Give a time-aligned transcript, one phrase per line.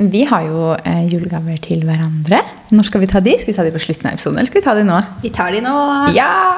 [0.00, 2.38] Vi har jo eh, julegaver til hverandre.
[2.72, 3.34] Når skal vi ta de?
[3.36, 5.00] Skal vi ta de på slutten av episoden, eller skal vi ta de nå?
[5.20, 5.74] Vi tar de nå.
[6.16, 6.56] Ja!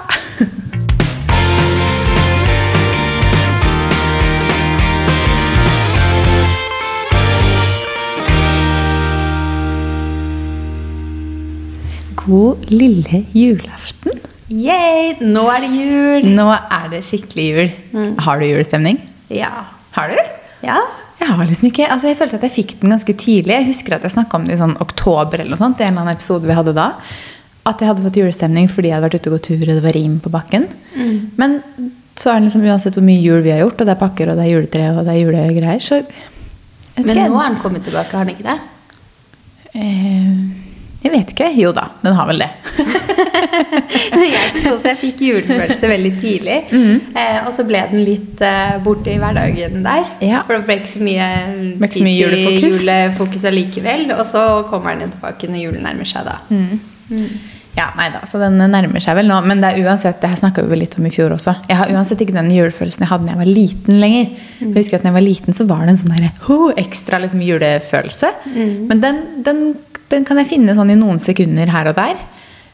[12.23, 14.23] God lille julaften.
[14.55, 15.17] Yay!
[15.19, 16.33] Nå er det jul.
[16.39, 17.77] Nå er det skikkelig jul.
[18.23, 19.03] Har du julestemning?
[19.35, 19.67] Ja.
[19.99, 20.21] Har du?
[20.63, 20.79] Ja.
[21.23, 23.55] Jeg har liksom ikke, altså jeg følte at jeg fikk den ganske tidlig.
[23.55, 25.77] Jeg husker at jeg snakka om det i sånn oktober eller noe sånt.
[25.79, 26.89] Det er en eller annen episode vi hadde da.
[27.71, 29.85] At jeg hadde fått julestemning fordi jeg hadde vært ute og gått tur og det
[29.85, 30.67] var rim på bakken.
[31.39, 31.61] Men
[32.19, 34.33] så er det liksom uansett hvor mye jul vi har gjort, og det er pakker
[34.33, 36.03] og det er juletre og det er julegreier, så
[36.99, 38.59] Men nå er den kommet tilbake, har den ikke det?
[39.73, 40.62] Eh,
[41.03, 41.49] Jeg vet ikke.
[41.59, 42.51] Jo da, den har vel det.
[44.23, 46.59] jeg også jeg fikk julefølelse veldig tidlig.
[46.71, 50.05] Eh, og så ble den litt eh, borte i hverdagen der.
[50.25, 50.45] Ja.
[50.47, 51.31] For det ble ikke så mye
[51.79, 52.83] ikke så mye julefokus.
[52.83, 54.07] julefokus allikevel.
[54.17, 56.39] Og så kommer den jo tilbake når julen nærmer seg, da.
[57.73, 59.39] Ja, nei da, så den nærmer seg vel nå.
[59.49, 61.55] Men det er uansett, det her snakka vi litt om i fjor også.
[61.71, 64.35] Jeg har uansett ikke den julefølelsen jeg hadde da jeg var liten lenger.
[64.61, 67.23] Jeg husker at når jeg var liten, så var det en sånn der, ho, ekstra
[67.23, 68.33] liksom, julefølelse.
[68.91, 69.65] Men den, den,
[70.13, 72.21] den kan jeg finne sånn i noen sekunder her og der.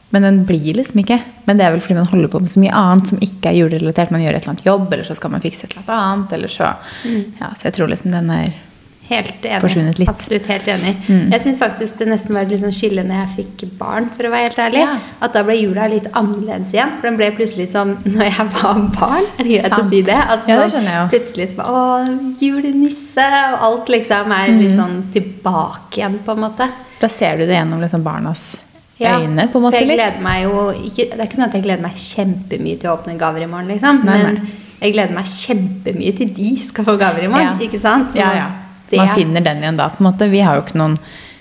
[0.09, 1.19] Men den blir liksom ikke.
[1.45, 3.59] Men det er vel fordi man holder på med så mye annet som ikke er
[3.59, 4.13] julerelatert.
[4.13, 6.33] Man gjør et eller annet jobb, eller så skal man fikse et eller annet.
[6.37, 6.71] Eller så,
[7.05, 8.55] ja, så jeg tror liksom den er
[9.09, 10.07] Helt enig.
[10.07, 10.91] Absolutt helt enig.
[11.31, 14.29] Jeg syns faktisk det nesten var et sånn skille når jeg fikk barn, for å
[14.29, 14.83] være helt ærlig.
[14.83, 14.97] Ja.
[15.25, 16.91] At da ble jula litt annerledes igjen.
[16.99, 19.25] For den ble plutselig som når jeg var barn.
[19.39, 20.13] Er det greit å si det?
[20.29, 21.09] Altså, Ja, det sånn, skjønner jeg jo.
[21.15, 21.81] Plutselig som Å,
[22.43, 23.25] julenisse!
[23.49, 24.79] Og alt liksom er litt Mm.
[24.79, 26.69] sånn tilbake igjen, på en måte.
[26.99, 28.57] Da ser du det gjennom liksom barnas
[28.99, 29.79] Ja, øyne, på en måte.
[29.85, 29.97] litt.
[29.97, 33.47] ikke, Det er ikke sånn at jeg gleder meg kjempemye til å åpne gaver i
[33.47, 34.03] morgen, liksom.
[34.03, 34.49] Nei, men nei.
[34.81, 37.57] jeg gleder meg kjempemye til de skal få gaver i morgen.
[37.59, 37.67] Ja.
[37.67, 38.11] Ikke sant?
[38.11, 38.47] Så Ja, ja.
[38.89, 39.89] Det Man er- finner den igjen da.
[39.89, 40.29] på en måte.
[40.29, 40.97] Vi har jo ikke noen,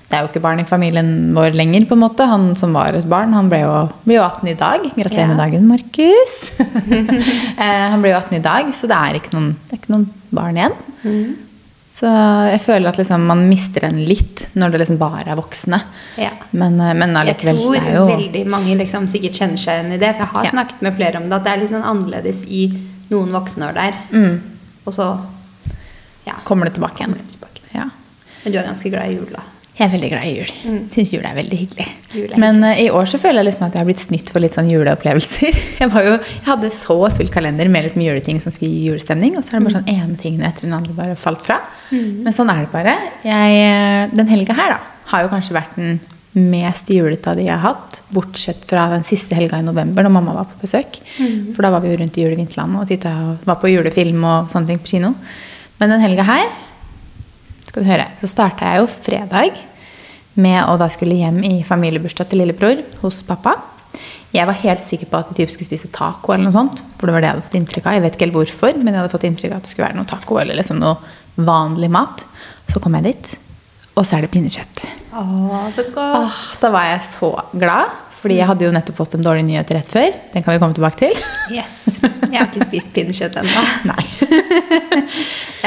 [0.08, 1.84] Det er jo ikke barn i familien vår lenger.
[1.86, 2.26] på en måte.
[2.26, 4.80] Han som var et barn, han ble jo, ble jo 18 i dag.
[4.96, 6.52] Gratulerer med dagen, Markus.
[7.58, 9.92] Eh, han ble jo 18 i dag, så det er ikke noen, det er ikke
[9.92, 10.72] noen barn igjen.
[11.04, 11.36] Mm.
[11.98, 12.06] Så
[12.52, 15.80] jeg føler at liksom man mister den litt når det liksom bare er voksne.
[16.16, 16.30] Ja.
[16.52, 19.98] Men, men allikevel Jeg tror det jo veldig mange liksom sikkert kjenner seg igjen i
[19.98, 20.12] det.
[20.14, 20.50] For jeg har Ja.
[20.52, 22.68] snakket med flere om det, at det er litt sånn annerledes i
[23.10, 23.98] noen voksenår der.
[24.12, 24.40] mm,
[24.86, 25.08] Og så
[26.28, 26.40] ja.
[26.48, 27.16] Kommer det tilbake igjen.
[27.34, 27.62] tilbake.
[27.74, 27.88] Ja.
[28.44, 29.44] Men du er ganske glad i jul, da.
[29.78, 30.48] Jeg er veldig glad i jul.
[30.66, 30.78] Mm.
[30.90, 31.84] Syns jul er veldig hyggelig.
[31.86, 32.38] Er hyggelig.
[32.42, 34.56] Men uh, i år så føler jeg liksom at jeg har blitt snytt for litt
[34.58, 35.58] sånn juleopplevelser.
[35.78, 39.36] Jeg, var jo, jeg hadde så full kalender med liksom juleting som skulle gi julestemning,
[39.38, 41.60] og så er det bare sånn ene tingen etter den andre bare falt fra.
[41.92, 42.94] Men sånn er det bare.
[43.22, 44.78] Jeg, eh, den helga her da,
[45.12, 46.00] har jo kanskje vært den
[46.50, 50.16] mest julete av de jeg har hatt, bortsett fra den siste helga i november når
[50.18, 50.98] mamma var på besøk.
[51.54, 54.72] For da var vi jo rundt i julevinterlandet og og var på julefilm og sånne
[54.72, 55.14] ting på kino.
[55.78, 56.48] Men den helga her
[57.68, 59.58] skal du høre, så starta jeg jo fredag
[60.38, 63.56] med å da skulle hjem i familiebursdag til lillebror hos pappa.
[64.34, 67.08] Jeg var helt sikker på at de typ skulle spise taco, eller noe sånt, for
[67.08, 67.96] det var det jeg hadde fått inntrykk av.
[67.96, 69.98] Jeg vet ikke helt hvorfor, men jeg hadde fått inntrykk av at det skulle være
[70.00, 72.24] noe taco eller liksom noe vanlig mat.
[72.68, 73.30] Så kom jeg dit,
[73.94, 74.84] og så er det pinnekjøtt.
[75.16, 75.24] Å,
[75.74, 76.18] så godt.
[76.18, 79.70] Åh, da var jeg så glad, fordi jeg hadde jo nettopp fått en dårlig nyhet
[79.76, 80.08] rett før.
[80.32, 81.20] Den kan vi komme tilbake til.
[81.54, 82.00] Yes.
[82.02, 83.66] Jeg har ikke spist pinnekjøtt ennå.
[83.92, 84.02] Nei.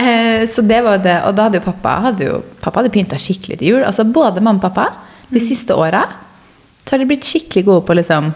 [0.01, 1.17] Eh, så det var det.
[1.27, 3.81] Og da hadde jo pappa hadde jo, pappa hadde pynta skikkelig til jul.
[3.83, 4.85] Altså både mamma og pappa
[5.35, 6.05] de siste åra
[6.85, 8.29] så har de blitt skikkelig gode på å liksom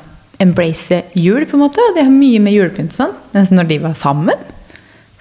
[0.44, 1.86] embrace jul, på en måte.
[1.96, 3.16] De har mye med julepynt og sånn.
[3.32, 4.44] Men når de var sammen,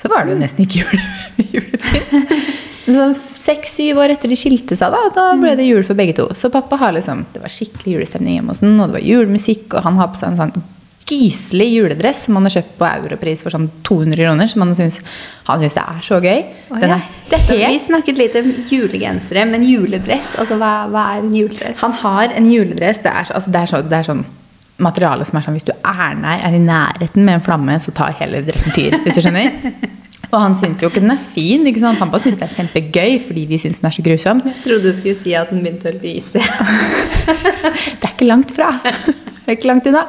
[0.03, 1.07] så var det jo nesten ikke jul,
[1.55, 2.64] julepynt.
[2.85, 6.29] Sånn Seks-syv år etter de skilte seg, da, da ble det jul for begge to.
[6.37, 9.67] Så pappa har liksom, det var skikkelig julestemning hjemme hos ham, og det var julemusikk,
[9.73, 10.71] og han har på seg en sånn
[11.05, 15.01] gyselig juledress som han har kjøpt på Europris for sånn 200 kroner, som han syns,
[15.49, 16.45] han syns det er så gøy.
[16.71, 17.01] Oh, Den ja.
[17.37, 21.83] er vi helt snakket litt om julegensere, men juledress, altså hva, hva er en juledress?
[21.85, 23.03] Han har en juledress.
[23.05, 24.25] Det er, altså, det er, så, det er sånn
[24.85, 27.95] materiale som er sånn Hvis du er nær, er i nærheten med en flamme, så
[27.95, 28.97] tar hele dressen fyr.
[29.05, 29.53] Hvis du skjønner?
[30.35, 31.67] Og han syns jo ikke den er fin.
[31.71, 32.01] ikke sant?
[32.03, 34.41] Han bare syns det er kjempegøy fordi vi syns den er så grusom.
[34.49, 36.43] Jeg trodde du skulle si at den begynte å lyse.
[38.01, 38.73] Det er ikke langt fra.
[38.85, 40.03] Det er ikke langt unna.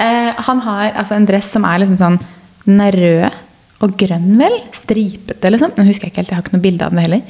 [0.00, 2.18] Eh, han har altså en dress som er liksom sånn
[2.66, 3.38] Den er rød
[3.80, 4.58] og grønn, vel?
[4.76, 5.72] Stripete, liksom.
[5.76, 7.22] Nå husker jeg ikke helt, jeg har ikke noe bilde av den heller.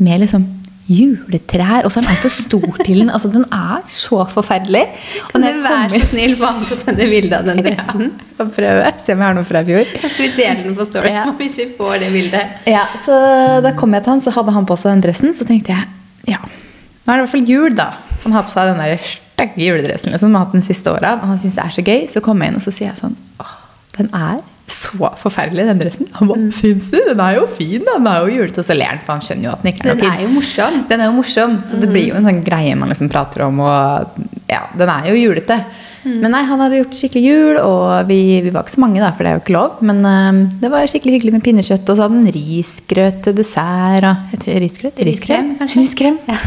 [0.00, 0.46] Med liksom
[0.90, 1.84] juletrær.
[1.86, 3.10] Og så er den altfor stor til den.
[3.10, 4.82] Altså, den er så forferdelig.
[5.24, 7.62] Og Kan du være kommer- så snill få han til å sende bilde av den
[7.66, 8.12] dressen?
[8.38, 8.92] Ja, prøve.
[9.04, 9.92] Se om jeg har noe fra i fjor.
[10.02, 11.24] Da skal vi dele den på Story Ja.
[11.38, 12.46] hvis vi får det bildet.
[12.70, 13.18] Ja, så
[13.62, 15.34] Da kom jeg til han, så hadde han på seg den dressen.
[15.34, 15.88] Så tenkte jeg
[16.32, 17.88] ja, nå er det i hvert fall jul, da.
[18.22, 20.92] Han har på seg den der stygge juledressen liksom, som han har hatt den siste
[20.92, 21.16] åra.
[21.18, 22.04] Og han syns det er så gøy.
[22.08, 23.54] Så kommer jeg inn og så sier jeg sånn Åh,
[23.98, 24.38] den er
[24.70, 26.08] så forferdelig, den dressen.
[26.16, 26.98] Han bare, syns du?
[27.08, 27.82] Den er jo fin.
[27.84, 28.62] Den er jo julete.
[28.62, 30.12] Og så ler han, for han skjønner jo at den ikke er noe fin.
[30.12, 30.78] er jo morsom.
[30.88, 33.60] Den er jo morsom, så det blir jo en sånn greie man liksom prater om.
[33.66, 35.58] Og ja, den er jo julete.
[36.02, 39.12] Men nei, han hadde gjort skikkelig jul, og vi, vi var ikke så mange, da,
[39.14, 39.78] for det er jo ikke lov.
[39.86, 44.08] Men uh, det var skikkelig hyggelig med pinnekjøtt, og så hadde han risgrøt til dessert.
[44.08, 45.02] Og, jeg tror, risgrøt?
[45.08, 45.80] Riskrem, kanskje?
[45.84, 46.20] Riskrem.
[46.26, 46.38] Ja.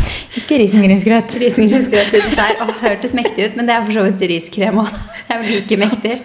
[0.42, 1.36] Ikke risengrynsgrøt.
[1.46, 2.63] Risengrynsgrøt til dessert.
[2.66, 4.96] Åh, hørtes mektig ut, men det er for så vidt riskrem òg.
[5.25, 6.16] Det er vel like mektig.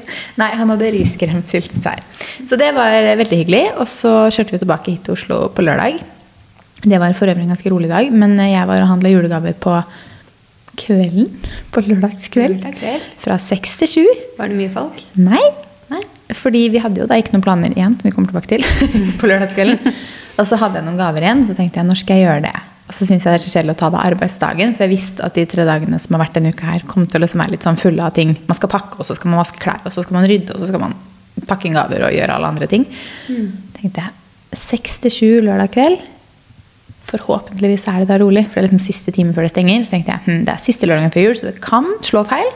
[0.40, 2.04] Nei, han hadde riskrem til dessert.
[2.44, 2.92] Så det var
[3.22, 3.64] veldig hyggelig.
[3.80, 6.02] Og så kjørte vi tilbake hit til Oslo på lørdag.
[6.80, 9.74] Det var for øvrig en ganske rolig dag, men jeg var og handla julegaver på
[10.80, 11.28] kvelden.
[11.74, 12.60] På lørdagskveld.
[12.60, 13.10] Lørdagskveld.
[13.24, 14.06] Fra seks til sju.
[14.38, 15.04] Var det mye folk?
[15.20, 15.42] Nei.
[15.90, 16.02] Nei.
[16.36, 18.66] Fordi vi hadde jo da ikke noen planer igjen, som vi kommer tilbake til,
[19.20, 19.94] på lørdagskvelden.
[20.40, 22.56] Og så hadde jeg noen gaver igjen, så tenkte jeg når skal jeg gjøre det?
[22.90, 25.22] Og så syns jeg det er så kjedelig å ta det arbeidsdagen, for jeg visste
[25.26, 27.54] at de tre dagene som har vært denne uka her, kom til å liksom være
[27.54, 28.32] litt sånn fulle av ting.
[28.48, 30.62] Man skal pakke, og så skal man vaske klær, og så skal man rydde, og
[30.62, 30.96] så skal man
[31.46, 32.88] pakke inn gaver og gjøre alle andre ting.
[33.76, 36.02] tenkte jeg seks til sju lørdag kveld.
[37.10, 39.82] Forhåpentligvis er det da rolig, for det er liksom siste time før det stenger.
[39.86, 42.52] Så tenkte jeg hm, det er siste lørdagen før jul, så det kan slå feil.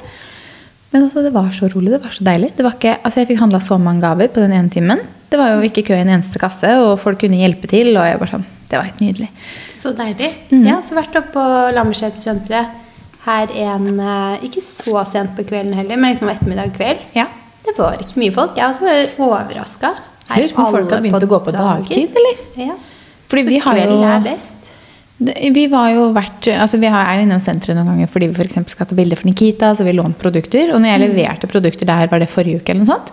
[0.94, 2.52] Men altså, det var så rolig, det var så deilig.
[2.54, 5.02] Det var ikke, altså, jeg fikk handla så mange gaver på den ene timen.
[5.30, 7.90] Det var jo ikke kø i en eneste kasse, og folk kunne hjelpe til.
[7.96, 9.28] og jeg bare sånn, Det var helt nydelig.
[9.74, 10.30] Så deilig.
[10.52, 10.62] Mm.
[10.62, 12.80] Jeg har også vært oppe på Lambertsetersenteret
[13.24, 17.02] her en eh, Ikke så sent på kvelden heller, men liksom ettermiddag kveld.
[17.16, 17.26] Ja.
[17.64, 18.58] Det var ikke mye folk.
[18.60, 19.94] Jeg var også overraska.
[20.30, 22.42] Lurer på om folk har begynt å gå på dagtid, eller?
[22.68, 22.76] Ja.
[23.34, 24.70] Fordi vi har jo er best.
[25.54, 28.72] Vi var jo vært, altså vi er jo innom senteret noen ganger fordi vi for
[28.72, 29.70] skal ta bilder for Nikita.
[29.74, 32.84] så vi lånt produkter, Og når jeg leverte produkter der, var det forrige uke, eller
[32.84, 33.12] noe sånt,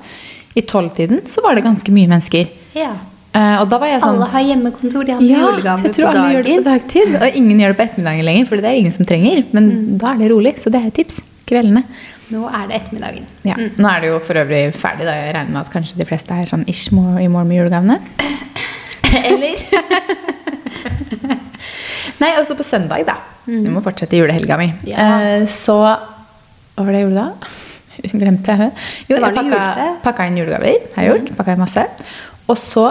[0.57, 2.49] i tolvtiden, så var det ganske mye mennesker.
[2.75, 2.95] Ja.
[3.31, 6.23] Uh, og da var jeg sånn Alle har hjemmekontor, de har ja, julegaver på alle
[6.33, 7.13] gjør det på dagtid.
[7.15, 9.45] Og ingen gjør det på ettermiddagen lenger, for det er ingen som trenger.
[9.55, 9.69] Men
[10.01, 11.21] da er det rolig, så det er et tips.
[11.47, 11.85] Kveldene.
[12.31, 13.29] Nå er det ettermiddagen.
[13.47, 13.55] Ja.
[13.55, 15.15] Nå er det jo for øvrig ferdig, da.
[15.15, 17.97] Jeg regner med at kanskje de fleste er sånn ish i mål med julegavene.
[19.31, 19.55] Eller?
[22.21, 23.15] Nei, også på søndag, da.
[23.49, 24.69] Vi må fortsette julehelga mi.
[24.89, 24.97] Ja.
[25.41, 27.51] Eh, Så Hva var det jeg gjorde da?
[28.21, 28.71] Glemte jeg.
[29.09, 29.61] Jo, jeg pakka,
[30.05, 30.83] pakka inn julegaver.
[30.95, 31.31] Har jeg gjort.
[31.39, 31.83] Pakka inn masse.
[32.49, 32.85] Og så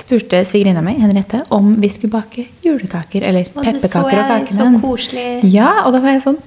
[0.00, 3.24] spurte svigerinna mi, Henriette, om vi skulle bake julekaker.
[3.28, 4.54] Eller pepperkaker og kaker.
[4.54, 5.26] så koselig.
[5.52, 6.38] Ja, og da var jeg sånn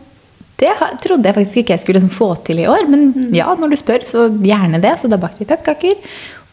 [0.64, 0.70] Det
[1.04, 3.32] trodde jeg faktisk ikke jeg skulle liksom få til i år, men Mm.
[3.36, 4.94] ja, når du spør, så gjerne det.
[5.02, 5.98] Så da bakte vi pepperkaker,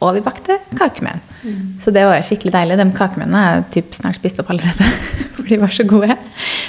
[0.00, 1.20] og vi bakte kakemenn.
[1.44, 1.60] Mm.
[1.82, 2.78] Så det var skikkelig deilig.
[2.80, 4.88] De kakemennene er typ snart spist opp allerede,
[5.36, 6.16] for de var så gode.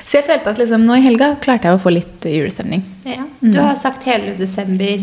[0.03, 2.83] Så jeg følte at liksom, nå i helga klarte jeg å få litt julestemning.
[3.07, 3.23] Ja.
[3.41, 5.01] Du har sagt hele desember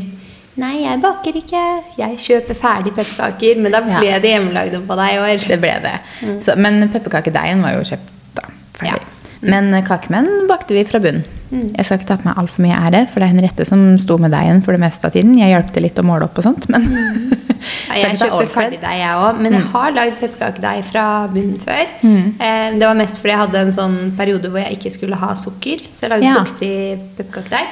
[0.58, 1.60] Nei, jeg baker ikke.
[2.00, 3.60] Jeg kjøper ferdig pepperkaker.
[3.62, 4.16] Men da ble Ja.
[4.18, 5.44] det hjemmelagde på deg i år.
[5.46, 5.92] Det ble det.
[6.42, 8.42] Så, men pepperkakedeigen var jo kjøpt da,
[8.80, 9.04] ferdig.
[9.06, 9.44] Ja.
[9.54, 11.22] Men kakemenn bakte vi fra bunn.
[11.50, 14.18] Jeg skal ikke ta på meg altfor mye ære, for det er Henriette som sto
[14.20, 15.36] med deigen for det meste av tiden.
[15.40, 16.84] Jeg hjalp til litt å måle opp og sånt, men
[17.58, 19.38] Ja, Skal jeg ikke all deig, jeg òg.
[19.42, 21.80] Men jeg har lagd pepperkakedeig fra bunnen før.
[22.06, 25.32] Eh, det var mest fordi jeg hadde en sånn periode hvor jeg ikke skulle ha
[25.40, 25.82] sukker.
[25.90, 26.36] Så jeg lagde Ja.
[26.38, 26.70] sukkerfri
[27.18, 27.66] pepperkakedeig.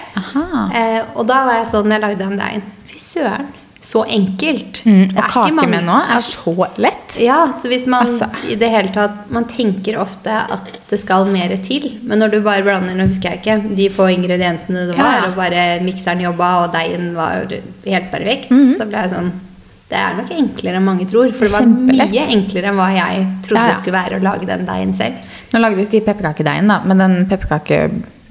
[0.75, 2.67] Eh, og da var jeg sånn jeg lagde den deigen.
[2.91, 3.47] Fy søren,
[3.87, 4.81] så enkelt.
[4.85, 7.17] Mm, og kake kakemenn òg er så lett.
[7.23, 8.27] Ja, så hvis man Altså.
[8.51, 11.93] i det hele tatt Man tenker ofte at det skal mer til.
[12.03, 15.27] Men når du bare blander Nå husker jeg ikke de få ingrediensene det var, Ja,
[15.29, 17.47] og bare mikseren jobba, og deigen var
[17.87, 18.75] helt perfekt, Mhm.
[18.77, 19.31] så ble jeg sånn
[19.89, 21.31] Det er nok enklere enn mange tror.
[21.33, 22.11] For det var Kjempelett.
[22.11, 23.73] mye enklere enn hva jeg trodde Ja, ja.
[23.73, 25.15] det skulle være å lage den deigen selv.
[25.55, 27.27] Nå lagde du ikke pepperkakedeigen, da, men den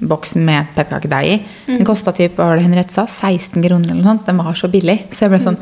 [0.00, 1.76] pepperkakeboksen med pepperkakedeig i, Mm.
[1.78, 4.26] den kosta typ, hva var det Henriette sa, 16 kroner eller noe sånt.
[4.26, 5.08] Den var så billig.
[5.10, 5.58] Så jeg ble sånn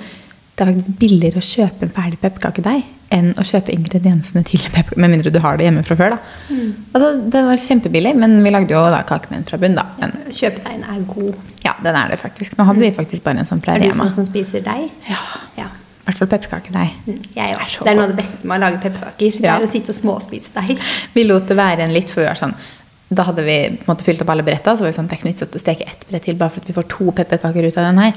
[0.57, 4.97] Det er faktisk billigere å kjøpe en ferdig pepperkakedeig enn å kjøpe ingrediensene til pepperkake.
[4.97, 6.19] Med mindre du har det hjemme fra før, da.
[6.49, 6.75] Mm.
[6.95, 9.83] Altså, det var kjempebillig, men vi lagde jo da kakemenn fra bunn, da.
[9.99, 11.35] Men Kjøpedeigen er god.
[11.65, 12.55] ja, den er det faktisk.
[12.57, 14.05] Nå hadde vi faktisk bare en sånn fra Er du Rema.
[14.05, 14.91] sånn som spiser deig?
[15.09, 15.17] Ja.
[15.59, 15.65] Ja.
[15.65, 16.91] I hvert fall pepperkakedeig.
[17.07, 19.41] Det er så Det er noe av det beste med å lage pepperkaker.
[19.41, 20.79] Det er å sitte og småspise deig.
[21.15, 22.55] Vi lot det være en litt, for vi var sånn
[23.09, 25.17] Da hadde vi på en måte fylt opp alle bretta, så var det sånn, det
[25.17, 27.13] er ikke noe vits å steke ett brett til bare for at vi får to
[27.15, 28.17] pepperkaker ut av den her.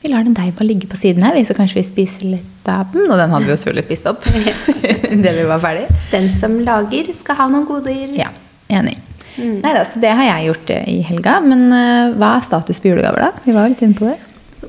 [0.00, 2.94] Vi lar den deigen bare ligge på siden her, så kanskje vi spiser litt av
[2.94, 3.10] den.
[3.10, 4.24] Og den hadde vi jo selvfølgelig spist opp
[5.26, 5.86] det vi var ferdig.
[6.14, 8.06] Den som lager, skal ha noen goder.
[8.16, 8.30] Ja,
[8.72, 8.96] enig.
[9.40, 11.36] Neida, så det har jeg gjort eh, i helga.
[11.44, 13.44] Men uh, hva er status på julegaver, da?
[13.44, 14.16] Vi var litt inne på det.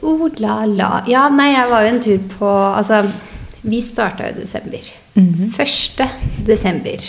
[0.01, 0.91] Oh la la.
[1.09, 3.03] Ja, nei, jeg var jo en tur på Altså,
[3.61, 4.91] vi starta jo i desember.
[5.19, 5.51] Mhm.
[5.59, 6.05] 1.
[6.47, 7.07] desember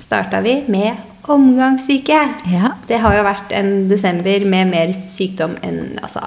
[0.00, 2.20] starta vi med omgangssyke.
[2.50, 2.72] Ja.
[2.88, 6.20] Det har jo vært en desember med mer sykdom enn Altså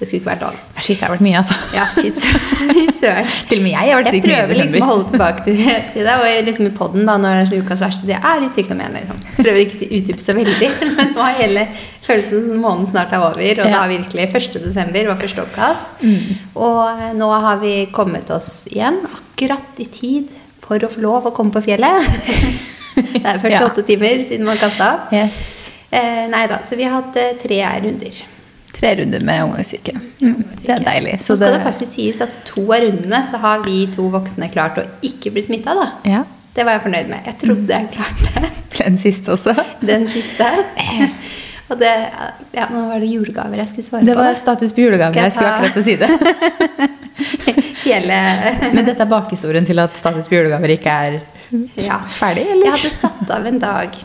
[0.00, 0.54] Det skulle ikke vært lov.
[0.80, 1.56] Shit, det har vært mye, altså.
[1.76, 2.08] Ja, fy
[3.00, 3.26] søren.
[3.50, 4.54] Til og med jeg har vært syk mye i desember.
[4.56, 5.58] Jeg prøver liksom å holde tilbake til,
[5.92, 6.22] til deg.
[6.24, 8.56] Og liksom i podden da, når det er så ukas verste, sier jeg er litt
[8.56, 8.96] sykdom igjen.
[8.96, 9.20] Liksom.
[9.42, 10.70] Prøver ikke å utdype så veldig.
[10.96, 11.66] Men nå er hele
[12.08, 13.44] følelsen som måneden snart er over.
[13.44, 13.76] Og Ja.
[13.76, 14.58] da virkelig 1.
[14.64, 16.02] desember var første oppkast.
[16.56, 20.32] Og eh, nå har vi kommet oss igjen akkurat i tid
[20.64, 22.08] for å få lov å komme på fjellet.
[23.00, 25.12] Det er 48 timer siden man kasta opp.
[25.14, 25.68] Yes.
[25.90, 28.20] Eh, nei da, så vi har hatt eh, tre runder.
[28.76, 29.92] Tre runder med omgangssyke.
[30.22, 31.16] Mm, det er deilig.
[31.24, 34.78] Så skal det faktisk sies at to av rundene så har vi to voksne klart
[34.80, 35.88] å ikke bli smitta, da.
[36.08, 36.22] Ja.
[36.54, 37.26] Det var jeg fornøyd med.
[37.26, 38.50] Jeg trodde jeg klarte det.
[38.80, 39.52] Den siste også.
[39.84, 40.46] den siste.
[41.70, 41.90] Og det
[42.56, 44.38] Ja, nå var det julegaver jeg skulle svare Det var på.
[44.40, 45.18] status på julegaver.
[45.18, 46.08] Jeg Jeg skulle akkurat å si det.
[47.84, 48.16] Hele
[48.74, 51.18] Men dette er bakhistorien til at status på julegaver ikke er
[51.90, 52.00] Ja.
[52.08, 52.70] ferdig, eller?
[52.70, 53.96] Jeg hadde satt av en dag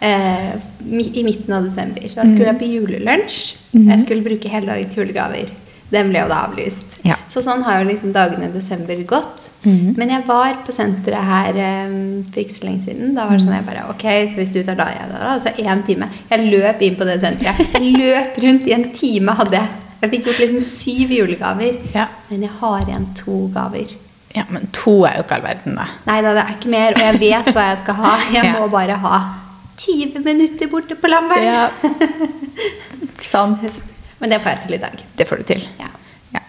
[0.00, 0.54] eh,
[0.90, 2.06] i midten av desember.
[2.14, 3.40] Da skulle jeg på julelunsj.
[3.76, 5.52] Jeg skulle bruke hele dagen til julegaver.
[5.92, 6.94] Den ble jo da avlyst.
[7.04, 7.18] Ja.
[7.28, 9.50] Så sånn har jo liksom dagene i desember gått.
[9.66, 9.90] Mhm.
[10.00, 11.92] Men jeg var på senteret her eh,
[12.32, 13.12] for ikke så lenge siden.
[13.16, 15.20] Da var det sånn jeg bare Ok, så hvis du tar da, jeg da.
[15.34, 16.08] Altså én time.
[16.30, 17.60] Jeg løp inn på det senteret.
[17.76, 19.68] Jeg løp rundt i en time, hadde jeg.
[20.02, 21.76] Jeg fikk gjort liksom syv julegaver.
[21.94, 22.08] Ja.
[22.30, 23.92] Men jeg har igjen to gaver.
[24.34, 25.84] Ja, men to er jo ikke all verden, da.
[26.08, 26.94] Nei da, det er ikke mer.
[26.96, 28.12] Og jeg vet hva jeg skal ha.
[28.32, 28.52] Jeg Ja.
[28.60, 29.18] må bare ha
[29.82, 31.44] 20 minutter borte på Lamberten.
[31.44, 31.68] Ja.
[33.22, 33.82] Sant.
[34.20, 35.02] Men det får jeg til i dag.
[35.18, 35.64] Det får du til.
[35.80, 35.88] Ja.
[36.34, 36.42] Ja.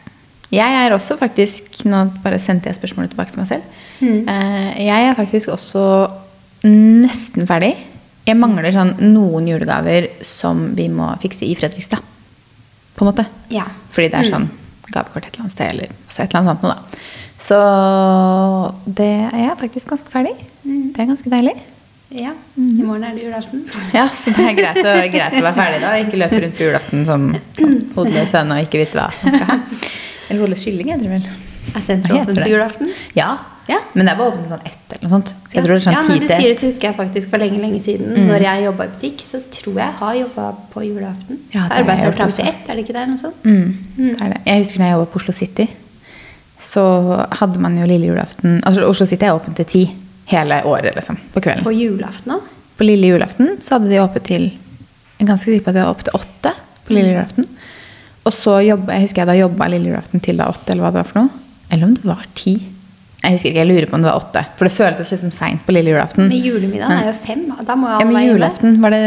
[0.53, 3.79] Jeg er også faktisk Nå bare sendte jeg spørsmålet tilbake til meg selv.
[4.03, 4.19] Mm.
[4.29, 5.83] Eh, Jeg er faktisk også
[6.67, 7.73] nesten ferdig.
[8.23, 11.99] Jeg mangler sånn noen julegaver som vi må fikse i Fredrikstad.
[12.95, 13.25] På en måte.
[13.51, 13.65] Ja.
[13.91, 14.31] Fordi det er Mm.
[14.31, 14.49] sånn
[14.93, 16.99] gavekort et eller annet sted, eller altså et eller annet sånt noe, da.
[17.43, 17.59] Så
[18.87, 20.33] det er jeg faktisk ganske ferdig.
[20.63, 20.91] Mm.
[20.95, 21.55] Det er ganske deilig.
[22.13, 22.31] Ja.
[22.55, 23.63] I morgen er det julaften.
[23.97, 25.93] Ja, så det er greit å, greit å være ferdig da.
[26.03, 27.31] Ikke løpe rundt på julaften som
[27.97, 29.57] hodeløs høne og ikke vite hva man skal ha.
[30.29, 31.25] Eller hodeløs kylling, heter det vel.
[31.73, 32.93] Er senteret åpent på julaften?
[33.17, 33.31] Ja.
[33.69, 33.77] Ja.
[33.95, 35.29] Men det er bare åpent sånn ett eller noe sånt.
[35.31, 37.79] Så det ja, sånn når du sier det, så husker jeg faktisk for lenge lenge
[37.81, 38.25] siden, Mm.
[38.27, 41.39] når jeg jobba i butikk, så tror jeg har jobba på julaften.
[41.55, 43.05] Ja, det gjort fram til ett, er det ikke det?
[43.09, 43.47] Noe sånt?
[43.47, 44.41] Mm, det er det.
[44.51, 45.67] Jeg husker når jeg jobbet på Oslo City,
[46.59, 46.83] så
[47.39, 49.81] hadde man jo lille julaften Altså Oslo City er åpen til ti
[50.31, 51.17] hele året, liksom.
[51.33, 51.63] På kvelden.
[51.65, 52.41] På julaften òg?
[52.77, 55.81] På lille julaften så hadde de åpent til Jeg er ganske sikker på at de
[55.83, 56.53] hadde opp til åtte
[56.87, 57.45] på lille julaften.
[58.25, 60.91] Og så jobba jeg husker jeg da jobba lille julaften til da åtte, eller hva
[60.93, 61.29] det var for noe.
[61.71, 62.53] Eller om det var ti.
[63.23, 64.41] Jeg husker ikke, jeg lurer på om det var åtte.
[64.59, 66.27] For det føltes liksom seint på lille julaften.
[66.27, 67.43] Men julemiddagen er jo fem.
[67.67, 68.33] Da må jo Ja, alle men være hjemme.
[68.39, 69.03] julaften var det,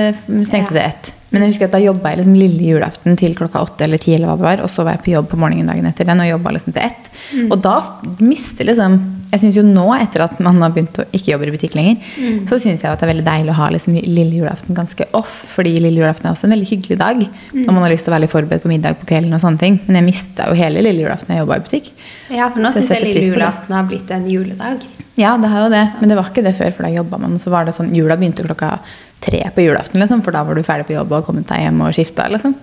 [0.49, 0.77] stengte Ja.
[0.79, 1.13] det ett.
[1.37, 4.15] Men jeg husker at da jobba jeg liksom lille julaften til klokka åtte eller ti,
[4.17, 6.23] eller hva det var, og så var jeg på jobb på morgenen dagen etter den
[6.25, 7.11] og jobba liksom til ett.
[7.37, 7.51] Mm.
[7.53, 7.77] Og da
[8.25, 11.55] mister liksom Jeg syns jo nå, etter at man har begynt å ikke jobbe i
[11.57, 12.47] butikk lenger, Mm.
[12.47, 15.33] så syns jeg at det er veldig deilig å ha liksom lille julaften ganske off,
[15.51, 17.25] fordi lille julaften er også en veldig hyggelig dag.
[17.53, 17.65] Mm.
[17.67, 19.59] Og man har lyst til å være litt forberedt på middag på kvelden og sånne
[19.59, 19.81] ting.
[19.89, 21.91] Men jeg mista jo hele lille julaften jeg jobba i butikk.
[22.31, 24.87] Ja, for nå syns jeg jeg lille julaften har blitt en juledag.
[25.19, 25.85] Ja, det har jo det.
[26.01, 27.37] Men det var ikke det før, for da jobba man.
[27.43, 28.79] Så var det sånn, Jula begynte klokka
[29.25, 31.81] tre på julaften, liksom, for da var du ferdig på jobb og kommet deg hjem
[31.87, 32.29] og skifta.
[32.33, 32.55] Liksom.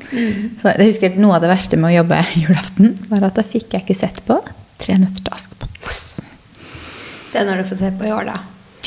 [0.61, 3.73] Så jeg husker Noe av det verste med å jobbe julaften, var at da fikk
[3.73, 4.39] jeg ikke sett på
[4.83, 5.91] Tre nøtter til Askepott.
[7.33, 8.33] Den har du fått se på i år, da.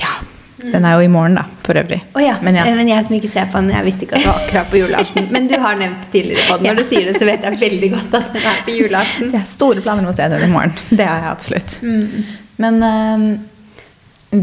[0.02, 0.11] Ja.
[0.56, 1.99] Den er jo i morgen, da, for øvrig.
[2.16, 2.37] Oh, ja.
[2.44, 2.64] Men ja.
[2.68, 4.70] Eh, Men jeg som ikke ser på den, jeg visste ikke at det var akkurat
[4.73, 5.26] på julaften.
[5.35, 6.68] Men du har nevnt tidligere på den.
[6.68, 9.32] Når du sier det, så vet jeg veldig godt at den er på julaften.
[9.32, 10.73] Jeg har store planer om å se den i morgen.
[10.90, 11.76] Det har jeg absolutt.
[11.82, 12.32] Mm.
[12.64, 13.26] Men eh,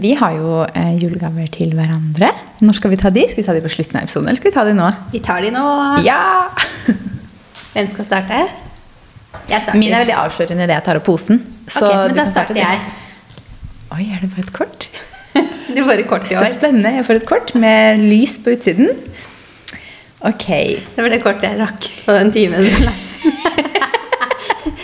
[0.02, 2.32] vi har jo eh, julegaver til hverandre.
[2.64, 3.26] Når skal vi ta de?
[3.30, 4.90] Skal vi ta de på slutten av episoden, eller skal vi ta de nå?
[5.14, 5.64] Vi tar de nå.
[6.06, 6.50] Ja!
[7.74, 8.42] Hvem skal starte?
[9.50, 9.80] Jeg starter.
[9.82, 11.42] Min er veldig avslørende idet jeg tar opp posen.
[11.68, 12.84] Så ok, men da starter jeg.
[13.94, 14.90] Oi, er det bare et kort?
[15.74, 16.44] Du får et kort i år.
[16.44, 16.92] Det er spennende.
[17.00, 18.92] Jeg får et kort med lys på utsiden.
[20.28, 20.46] Ok.
[20.94, 22.68] Det var det kortet jeg rakk på den timen.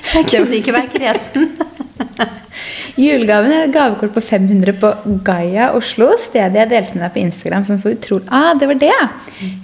[0.15, 1.51] Jeg kunne ikke være kresen.
[2.99, 4.89] Julegaven er et gavekort på 500 på
[5.27, 6.09] Gaia Oslo.
[6.19, 8.89] Stedet jeg delte med deg på Instagram som så utrolig Ah, det var det!
[8.91, 9.07] ja.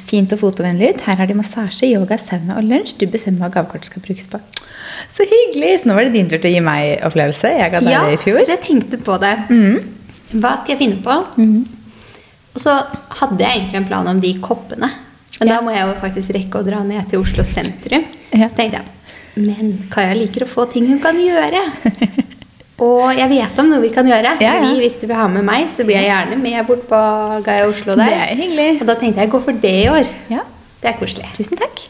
[0.08, 1.02] Fint og fotovennlig ut.
[1.08, 2.94] Her har de massasje, yoga, sauna og lunsj.
[3.02, 4.40] Du bestemmer hva gavekortet skal brukes på.
[5.12, 5.82] Så hyggelig!
[5.82, 7.52] Så nå var det din tur til å gi meg opplevelse.
[7.60, 8.40] Jeg ga deg Ja, det i fjor.
[8.46, 9.34] så jeg tenkte på det.
[10.36, 11.18] Hva skal jeg finne på?
[12.56, 12.78] Og så
[13.20, 14.88] hadde jeg egentlig en plan om de koppene.
[15.42, 15.58] Men Ja.
[15.58, 18.06] da må jeg jo faktisk rekke å dra ned til Oslo sentrum.
[18.32, 18.48] Ja.
[18.48, 18.86] Så tenkte jeg
[19.36, 21.60] Men Kaja liker å få ting hun kan gjøre.
[22.84, 24.34] Og jeg vet om noe vi kan gjøre.
[24.44, 24.72] Ja, ja.
[24.76, 26.98] Hvis du vil ha med meg, så blir jeg gjerne med bort på
[27.46, 28.10] Gaia Oslo der.
[28.12, 28.66] Det er hyggelig.
[28.82, 30.10] Og da tenkte jeg gå for det i år.
[30.34, 30.42] Ja.
[30.84, 31.30] Det er koselig.
[31.38, 31.86] Tusen takk.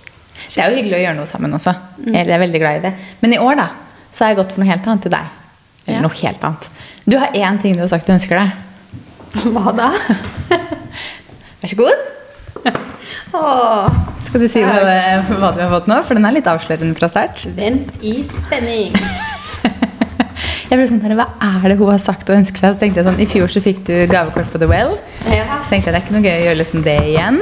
[0.54, 1.74] Det er jo hyggelig å gjøre noe sammen også.
[1.98, 2.14] Mm.
[2.14, 2.94] Jeg er veldig glad i det.
[3.24, 3.66] Men i år da,
[4.14, 5.34] så har jeg gått for noe helt annet til deg.
[5.88, 6.04] Eller Ja.
[6.06, 6.70] noe helt annet.
[7.10, 8.54] Du har én ting du har sagt du ønsker deg.
[9.56, 9.90] Hva da?
[11.62, 12.06] Vær så god.
[13.36, 13.90] Åh,
[14.30, 15.02] Skal du si hva, det,
[15.34, 15.98] hva du har fått nå?
[16.06, 17.44] For den er litt avslørende fra start.
[17.58, 18.94] vent i spenning.
[20.76, 21.26] Jeg ble sånn, Hva
[21.64, 22.74] er det hun har sagt og ønsker seg?
[22.76, 24.98] Så tenkte jeg sånn, I fjor så fikk du gavekort på The Well.
[25.32, 25.62] Ja.
[25.64, 27.38] Så tenkte jeg det er ikke noe gøy å gjøre liksom det igjen.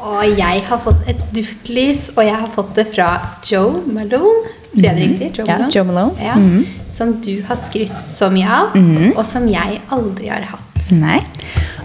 [0.00, 3.08] Og jeg har fått et duftlys, og jeg har fått det fra
[3.44, 4.52] Joe Malone.
[4.70, 5.30] Sier jeg det riktig?
[5.40, 5.72] Joe Ja, Malone?
[5.74, 6.14] Joe Malone.
[6.22, 6.66] Ja, Mhm.
[6.90, 8.76] Som du har skrytt så mye av,
[9.16, 10.90] og som jeg aldri har hatt.
[10.92, 11.18] Nei.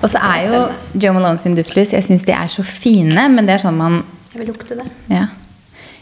[0.04, 0.70] Og så er jo
[1.02, 4.04] Joe Malone sin duftlys Jeg syns de er så fine, men det er sånn man
[4.34, 4.86] Jeg vil lukte det.
[5.10, 5.26] Ja.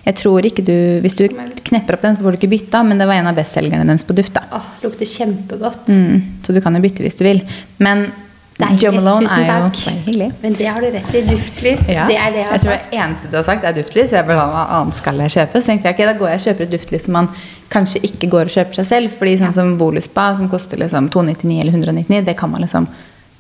[0.04, 3.00] Jeg tror ikke du Hvis du knepper opp den, så får du ikke bytta, men
[3.00, 4.34] det var en av bestselgerne deres på duft.
[4.36, 4.44] da.
[4.60, 5.88] Åh, lukter kjempegodt.
[5.88, 6.44] Mm.
[6.44, 7.42] Så du kan jo bytte hvis du vil.
[7.84, 8.10] Men
[8.54, 8.92] Deilig.
[8.94, 9.80] Malone Tusen er jo takk.
[10.06, 10.28] Hyggelig.
[10.44, 11.22] Men det har du rett i.
[11.26, 11.88] Duftlys.
[11.90, 12.04] Ja.
[12.10, 12.92] Det er det jeg har jeg tror sagt.
[12.92, 14.14] det eneste du har sagt, er duftlys.
[14.14, 15.62] Jeg bare Hva annet skal jeg kjøpe?
[15.62, 17.30] Så tenkte jeg ok, da går jeg og kjøper et duftlys som man
[17.74, 19.16] kanskje ikke går og kjøper seg selv.
[19.18, 22.86] Fordi sånn som Voluspa, som koster liksom 299 eller 199, det kan man liksom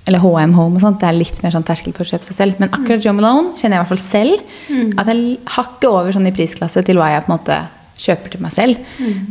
[0.05, 2.35] eller HM Home og sånt, det er litt mer sånn terskel for å kjøpe seg
[2.35, 2.57] selv.
[2.59, 6.27] Men akkurat Jo Malone kjenner jeg i hvert fall selv at jeg hakker over sånn
[6.27, 7.61] i prisklasse til hva jeg på en måte
[8.03, 8.79] kjøper til meg selv.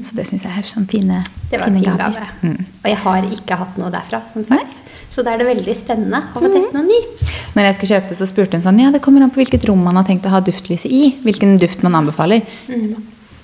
[0.06, 1.18] Så det syns jeg er sånn fine,
[1.50, 2.14] Det var fine fin gaver.
[2.14, 2.28] gave.
[2.46, 2.66] Mm.
[2.84, 4.80] Og jeg har ikke hatt noe derfra, som sagt.
[5.12, 7.24] Så da er det veldig spennende å få teste noe nytt.
[7.56, 9.82] Når jeg skulle kjøpe så spurte hun sånn Ja, det kommer an på hvilket rom
[9.84, 11.02] man har tenkt å ha duftlyset i.
[11.26, 12.46] Hvilken duft man anbefaler.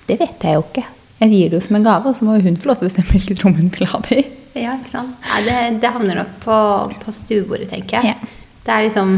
[0.08, 0.86] Det vet jeg jo ikke.
[1.18, 2.88] Jeg gir det jo som en gave, og så må hun få lov til å
[2.92, 4.26] bestemme hvilket rom hun vil ha det i.
[4.62, 5.14] Ja, ikke sant?
[5.28, 6.58] Nei, det, det havner nok på,
[7.04, 8.14] på stuebordet, tenker jeg.
[8.14, 8.34] Ja.
[8.66, 9.14] Det er liksom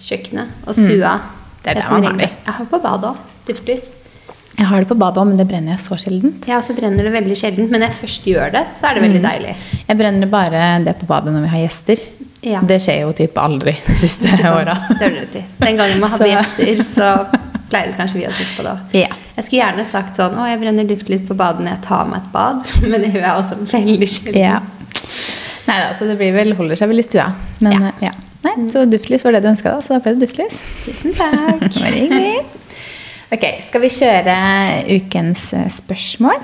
[0.00, 1.14] kjøkkenet og stua.
[1.64, 2.30] Det er der man har det.
[2.46, 3.26] Jeg har det på badet òg.
[3.48, 3.88] Duftlys.
[4.60, 6.46] Jeg har det på badet òg, men det brenner jeg så sjeldent.
[6.48, 9.04] Jeg også brenner det veldig sjeldent, men når jeg først gjør det, så er det
[9.06, 9.54] veldig deilig.
[9.88, 12.02] Jeg brenner bare det på badet når vi har gjester.
[12.44, 12.60] Ja.
[12.64, 14.74] Det skjer jo typ aldri de siste åra.
[14.96, 17.10] Den gangen man hadde Så- gjester, så
[17.70, 18.94] pleide kanskje vi å sitte på det òg.
[19.04, 19.10] Ja.
[19.36, 22.20] Jeg skulle gjerne sagt sånn Å, jeg brenner duftlys på badet når jeg tar meg
[22.24, 22.64] et bad.
[22.90, 24.40] Men det gjør jeg også veldig sjelden.
[24.44, 24.60] ja.
[25.70, 27.28] Nei da, så det blir vel, holder seg vel i stua.
[27.62, 27.92] Men Ja.
[28.02, 28.10] ja.
[28.10, 28.16] ja.
[28.40, 30.62] Nei, så duftlys var det du ønska, da, så da ble det duftlys.
[30.86, 31.60] Tusen takk.
[31.82, 32.40] Bare hyggelig.
[33.30, 34.34] Ok, skal vi kjøre
[34.96, 36.40] ukens eh, spørsmål?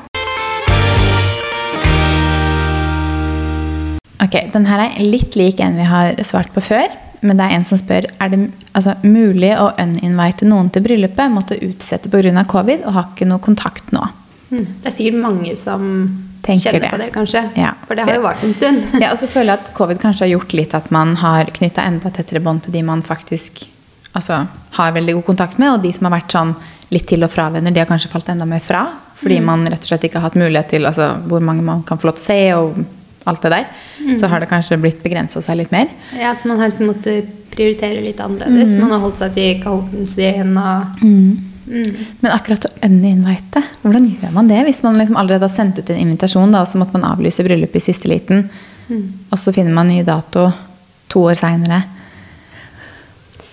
[4.22, 6.86] Ok, den her er litt lik en vi har svart på før.
[7.26, 8.38] Men det er en som spør er det
[8.76, 11.32] altså, mulig å uninvite noen til bryllupet.
[11.32, 12.44] Måtte utsette pga.
[12.46, 14.04] covid og har ikke noe kontakt nå.
[14.50, 14.66] Mm.
[14.82, 15.86] Det er sikkert mange som
[16.46, 16.90] kjenner det.
[16.90, 17.42] på det, kanskje.
[17.58, 17.72] Ja.
[17.86, 18.84] For det har jo vart en stund.
[19.02, 21.86] Ja, og så føler jeg at covid kanskje har gjort litt at man har knytta
[21.86, 23.64] enda tettere bånd til de man faktisk
[24.12, 24.44] altså,
[24.78, 26.54] har veldig god kontakt med, og de som har vært sånn
[26.94, 28.84] litt til og fra-venner, de har kanskje falt enda mer fra.
[29.16, 31.98] Fordi man rett og slett ikke har hatt mulighet til altså, hvor mange man kan
[31.98, 33.64] få lov til å se, og alt det der.
[34.20, 35.90] Så har det kanskje blitt begrensa seg litt mer.
[36.14, 38.76] Ja, så man har liksom måttet prioritere litt annerledes.
[38.76, 38.84] Mm.
[38.84, 41.02] Man har holdt seg til kohorten sin og
[41.66, 42.06] Mm.
[42.22, 44.62] Men akkurat å uninvite, hvordan gjør man det?
[44.68, 47.44] Hvis man liksom allerede har sendt ut en invitasjon, da, og så måtte man avlyse
[47.46, 48.46] bryllupet i siste liten,
[48.86, 50.46] og så finner man ny dato
[51.10, 51.82] to år seinere.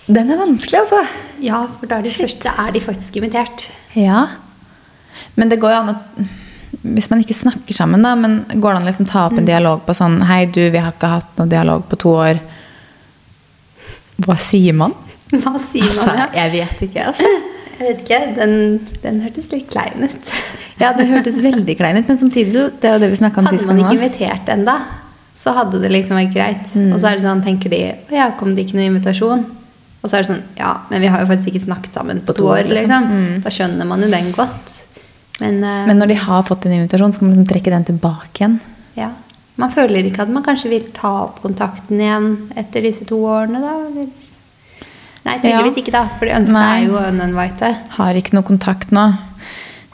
[0.05, 1.01] Den er vanskelig, altså.
[1.43, 3.67] Ja, for da er de, første, er de faktisk invitert.
[3.97, 4.27] Ja.
[5.39, 5.99] Men det går jo an å
[6.83, 9.47] Hvis man ikke snakker sammen, da, men går det an å liksom ta opp en
[9.47, 12.41] dialog på sånn Hei, du, vi har ikke hatt noen dialog på to år.
[14.25, 14.91] Hva sier man?
[15.31, 16.25] Hva sier man?
[16.25, 17.52] Altså, jeg vet ikke, altså.
[17.83, 18.19] Jeg vet ikke.
[18.37, 18.53] Den,
[19.03, 20.33] den hørtes litt klein ut.
[20.81, 23.39] Ja, det hørtes veldig klein ut, men samtidig så Det er jo det vi snakka
[23.39, 24.73] om Hadde man ikke invitert enda,
[25.37, 26.71] så hadde det liksom vært greit.
[26.89, 29.43] Og så er det sånn, tenker de Å ja, kom det ikke noe invitasjon?
[30.01, 32.35] Og så er det sånn Ja, men vi har jo faktisk ikke snakket sammen på
[32.39, 33.05] to år, liksom.
[33.45, 34.73] Da skjønner man jo den godt.
[35.43, 37.87] Men, uh, Men når de har fått en invitasjon, så kan man liksom trekke den
[37.93, 38.57] tilbake igjen.
[38.97, 39.11] ja.
[39.61, 43.61] Man føler ikke at man kanskje vil ta opp kontakten igjen etter disse to årene,
[43.61, 43.75] da?
[43.85, 44.07] Eller?
[45.23, 46.03] Nei, tydeligvis ikke, da.
[46.19, 46.81] For de ønsker Nei.
[46.81, 47.71] er jo uninvite.
[47.97, 49.07] Har ikke noe kontakt nå,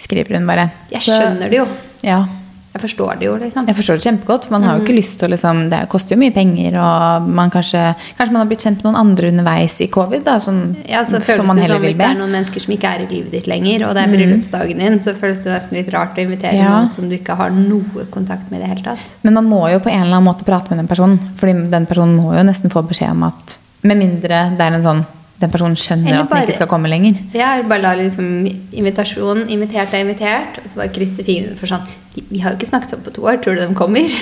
[0.01, 0.69] skriver hun bare.
[0.93, 1.67] Jeg skjønner det jo.
[2.05, 2.25] Ja,
[2.71, 3.65] Jeg forstår det jo, liksom.
[3.67, 6.13] Jeg forstår det kjempegodt, for man har jo ikke lyst til å liksom Det koster
[6.15, 7.81] jo mye penger, og man kanskje
[8.15, 11.17] Kanskje man har blitt kjent med noen andre underveis i covid, da, som, Ja, så
[11.17, 13.09] føles som man heller som vil Hvis det er noen mennesker som ikke er i
[13.09, 16.23] livet ditt lenger, og det er bryllupsdagen din, så føles det nesten litt rart å
[16.23, 16.69] invitere Ja.
[16.77, 18.99] noen som du ikke har noe kontakt med i det hele tatt.
[19.25, 21.89] Men man må jo på en eller annen måte prate med den personen, fordi den
[21.89, 25.05] personen må jo nesten få beskjed om at Med mindre det er en sånn
[25.39, 27.19] den personen skjønner bare, at den ikke skal komme lenger.
[27.35, 28.43] Ja, bare la liksom
[28.75, 31.85] invitasjonen Invitert er invitert, og så bare krysse fingrene for sånn
[32.27, 34.09] Vi har jo ikke snakket sammen på to år, tror du de kommer?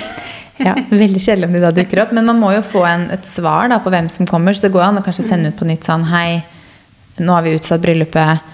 [0.58, 2.12] Ja, Veldig om de da dukker opp.
[2.12, 4.56] Men man må jo få en, et svar da, på hvem som kommer.
[4.56, 6.40] Så det går an å kanskje sende ut på nytt sånn Hei,
[7.22, 8.48] nå har vi utsatt bryllupet.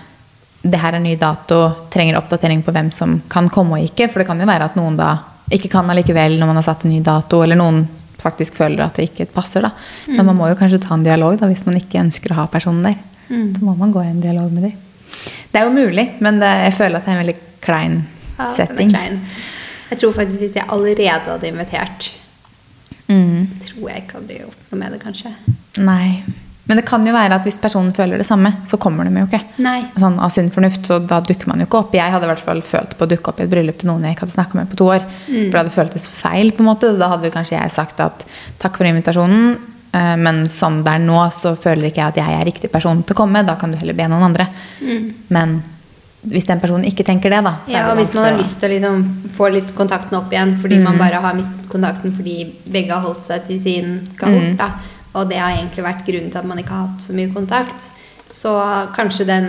[0.61, 1.62] Det her er ny dato.
[1.92, 4.11] Trenger oppdatering på hvem som kan komme og ikke.
[4.12, 5.14] For det kan jo være at noen da
[5.48, 7.40] ikke kan allikevel når man har satt en ny dato.
[7.44, 7.87] Eller noen
[8.24, 9.62] faktisk føler at det ikke passer.
[9.68, 9.70] da.
[10.08, 12.46] Men man må jo kanskje ta en dialog da, hvis man ikke ønsker å ha
[12.50, 12.96] personen der.
[13.28, 14.72] Så må man gå i en dialog med dem.
[15.52, 17.94] Det er jo mulig, men det, jeg føler at det er en veldig klein
[18.38, 18.90] Ja, setting.
[18.90, 19.20] klein.
[19.90, 22.10] Jeg tror faktisk hvis jeg allerede hadde invitert,
[23.08, 23.48] Mm.
[23.60, 25.30] tror jeg ikke hadde gjort noe med det, kanskje.
[25.84, 26.22] Nei.
[26.66, 29.27] Men det kan jo være at hvis personen føler det samme, så kommer de jo
[29.29, 29.40] ikke.
[29.64, 29.83] Nei.
[30.00, 31.92] Sånn Av sunn fornuft, så da dukker man jo ikke opp.
[31.96, 34.07] Jeg hadde i hvert fall følt på å dukke opp i et bryllup til noen
[34.09, 35.05] jeg ikke hadde snakka med på to år.
[35.27, 36.88] For det hadde føltes feil, på en måte.
[36.94, 38.24] Så da hadde kanskje jeg sagt at
[38.64, 39.59] takk for invitasjonen,
[39.92, 43.05] eh, men sånn det er nå, så føler ikke jeg at jeg er riktig person
[43.05, 43.44] til å komme.
[43.44, 44.48] Da kan du heller be noen andre.
[45.29, 45.59] Men
[46.24, 48.70] hvis den personen ikke tenker det, da, så Ja, og hvis man har lyst til
[48.70, 49.05] å liksom
[49.37, 52.37] få litt kontakten opp igjen fordi man bare har mistet kontakten fordi
[52.72, 54.70] begge har holdt seg til sin kohort, da,
[55.14, 57.90] og det har egentlig vært grunnen til at man ikke har hatt så mye kontakt,
[58.35, 58.53] så
[58.96, 59.48] kanskje den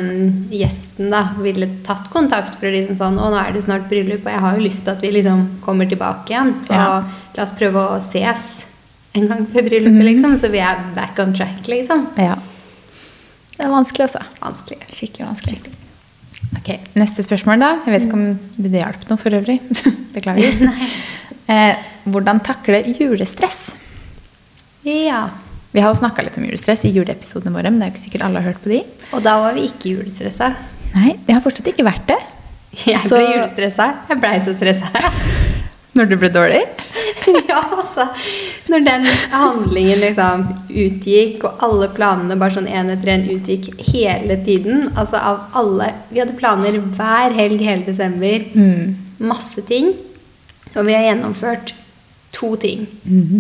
[0.54, 4.26] gjesten da ville tatt kontakt for å liksom sånn Å, nå er det snart bryllup,
[4.28, 7.04] og jeg har jo lyst til at vi liksom kommer tilbake igjen, så Ja.
[7.36, 8.66] la oss prøve å ses
[9.16, 12.06] en gang før bryllupet, liksom, så vi er back on track, liksom.
[12.20, 12.36] Ja.
[13.56, 14.22] Det er vanskelig, altså.
[14.42, 14.80] Vanskelig.
[14.92, 15.72] Skikkelig vanskelig.
[16.60, 17.70] Ok, Neste spørsmål, da.
[17.86, 19.62] Jeg vet ikke om det hjalp noe for øvrig.
[20.16, 20.60] Beklager.
[21.54, 21.76] eh,
[22.12, 23.74] hvordan takle julestress?
[24.84, 25.30] Ja.
[25.76, 28.06] Vi har jo snakka litt om julestress i juleepisodene våre, men det er jo ikke
[28.06, 28.78] sikkert alle har hørt på de.
[29.12, 30.54] Og da var vi ikke julestressa.
[30.96, 32.22] Nei, det har fortsatt ikke vært det.
[32.86, 33.90] Jeg Så- ble julestressa.
[34.10, 35.12] Jeg blei så stressa.
[35.96, 36.62] Når du ble dårlig.
[37.50, 38.06] ja, altså.
[38.72, 44.36] Når den handlingen liksom utgikk, og alle planene bare sånn én etter én utgikk hele
[44.44, 48.44] tiden Altså av alle Vi hadde planer hver helg hele desember.
[48.56, 48.96] Mm.
[49.24, 49.94] Masse ting.
[50.76, 51.72] Og vi har gjennomført
[52.36, 52.88] to ting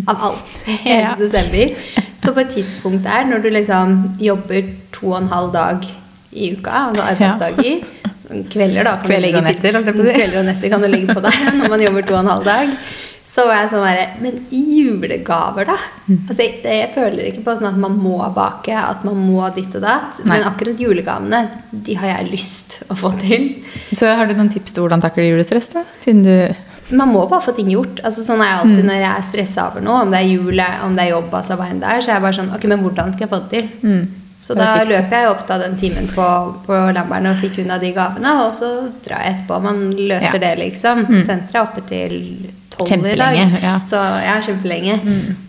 [0.08, 1.16] av alt hele Ja.
[1.20, 1.76] desember.
[2.26, 5.86] Så på et tidspunkt der, når du liksom jobber to og en halv dag
[6.36, 7.86] i uka, altså arbeidsdager
[8.26, 8.98] sånn Kvelder, da.
[9.00, 10.14] Kan Kvelder og netter, si.
[10.16, 12.48] Kvelder og netter kan du legge på deg når man jobber to og en halv
[12.48, 12.78] dag.
[13.36, 15.76] Så var jeg sånn herre Men julegaver, da?
[16.06, 16.20] Mm.
[16.22, 19.76] Altså, jeg, jeg føler ikke på sånn at man må bake, at man må ditt
[19.76, 20.22] og datt.
[20.22, 20.38] Nei.
[20.38, 21.42] Men akkurat julegavene,
[21.74, 23.50] de har jeg lyst å få til.
[23.92, 25.84] Så har du noen tips til hvordan takle julestress, da?
[26.04, 26.36] Siden du
[26.92, 28.00] Man må bare få ting gjort.
[28.04, 28.90] Altså, sånn er jeg alltid Mm.
[28.92, 30.02] når jeg er stressa over noe.
[30.04, 32.02] Om det er jul, om det er jobb, altså hva enn det er.
[32.02, 33.70] Så er jeg bare sånn Ok, men hvordan skal jeg få det til?
[33.90, 34.08] Mm.
[34.40, 34.90] Så da det.
[34.90, 36.26] løp jeg opp da den timen på,
[36.68, 38.34] på Lambern og fikk unna de gavene.
[38.46, 39.62] Og så drar jeg etterpå.
[39.64, 40.38] Man løser Ja.
[40.38, 41.06] det, liksom.
[41.08, 41.26] Mm.
[41.26, 43.36] Senteret er oppe til tolv i dag.
[43.38, 43.76] Ja.
[43.80, 43.86] Mm.
[43.88, 45.00] Så ja, kjempelenge.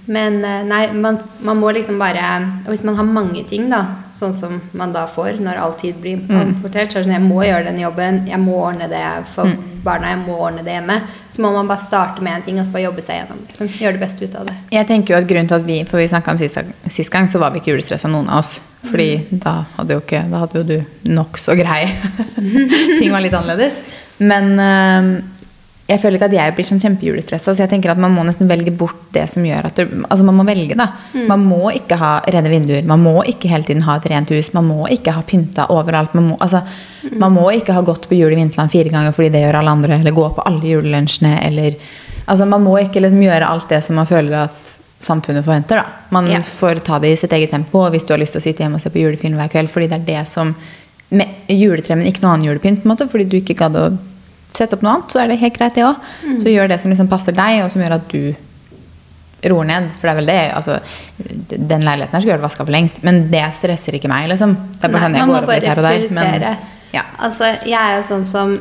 [0.07, 2.23] Men eh, nei, man, man må liksom bare
[2.65, 3.81] Og hvis man har mange ting, da,
[4.15, 6.55] sånn som man da får når all tid blir Mm.
[6.55, 9.03] importert, så er det sånn jeg må gjøre den jobben, jeg må ordne det
[9.35, 9.57] for Mm.
[9.85, 11.01] barna, jeg må ordne det hjemme.
[11.31, 13.43] Så må man bare starte med en ting og så bare jobbe seg gjennom.
[13.49, 13.69] Liksom.
[13.81, 14.55] Gjøre det beste ut av det.
[14.73, 17.27] Jeg tenker jo at grunnen til at vi For vi snakka om sist, sist gang,
[17.29, 18.61] så var vi ikke julestressa noen av oss.
[18.87, 21.87] Fordi da hadde jo ikke Da hadde jo du nokså grei
[22.99, 23.81] Ting var litt annerledes.
[24.19, 25.09] Men øhm,
[25.87, 27.53] jeg føler ikke at jeg blir sånn kjempejulestressa.
[27.55, 30.25] Så jeg tenker at man må nesten velge bort det som gjør at du, Altså
[30.27, 30.89] man må velge, da.
[31.31, 32.83] Man må ikke ha rene vinduer.
[32.91, 34.51] Man må ikke hele tiden ha et rent hus.
[34.57, 36.17] Man må ikke ha pynta overalt.
[36.19, 36.65] Man må, altså,
[37.15, 39.77] man må ikke ha gått på jul i Vinterland fire ganger fordi det gjør alle
[39.79, 40.01] andre.
[40.01, 41.37] Eller gå på alle julelunsjene.
[41.47, 41.79] Eller
[42.27, 45.79] Altså man må ikke liksom gjøre alt det som man føler at samfunnet forventer.
[45.79, 46.09] da.
[46.11, 46.43] Man yeah.
[46.43, 47.85] får ta det i sitt eget tempo.
[47.85, 49.71] Og hvis du har lyst til å sitte hjemme og se på julefilm hver kveld
[49.71, 50.51] fordi det er det som
[51.15, 53.91] med juletre, men ikke noe annen julepynt, på en måte, fordi du ikke gadd å
[54.59, 56.11] sette opp noe annet, så er det helt greit, det òg.
[56.43, 58.23] Så gjør det som liksom passer deg, og som gjør at du
[59.53, 59.91] roer ned.
[59.97, 60.79] For det er vel det altså,
[61.51, 64.57] Den leiligheten her skulle vært vaska for lengst, men det stresser ikke meg, liksom.
[64.77, 66.09] Det er bare sånn jeg går over litt her og der.
[66.17, 66.49] Men,
[66.97, 67.05] ja.
[67.29, 68.57] Altså, jeg er jo sånn som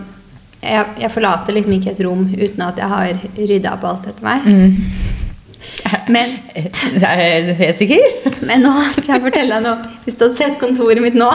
[0.65, 4.25] jeg, jeg forlater liksom ikke et rom uten at jeg har rydda opp alt etter
[4.25, 4.49] meg.
[4.49, 5.21] Mm.
[6.15, 8.01] Men, Er du helt sikker?
[8.45, 9.93] men nå skal jeg fortelle deg noe.
[10.05, 11.31] Hvis du hadde sett kontoret mitt nå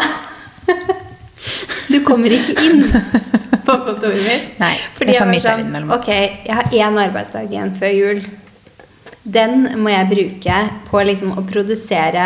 [1.91, 2.85] Du kommer ikke inn
[3.65, 4.59] på kontoret mitt.
[4.61, 5.91] Nei, Fordi er jeg sånn var sånn.
[5.97, 6.09] Ok,
[6.47, 8.23] jeg har én arbeidsdag igjen før jul.
[9.25, 10.57] Den må jeg bruke
[10.91, 12.25] på liksom å produsere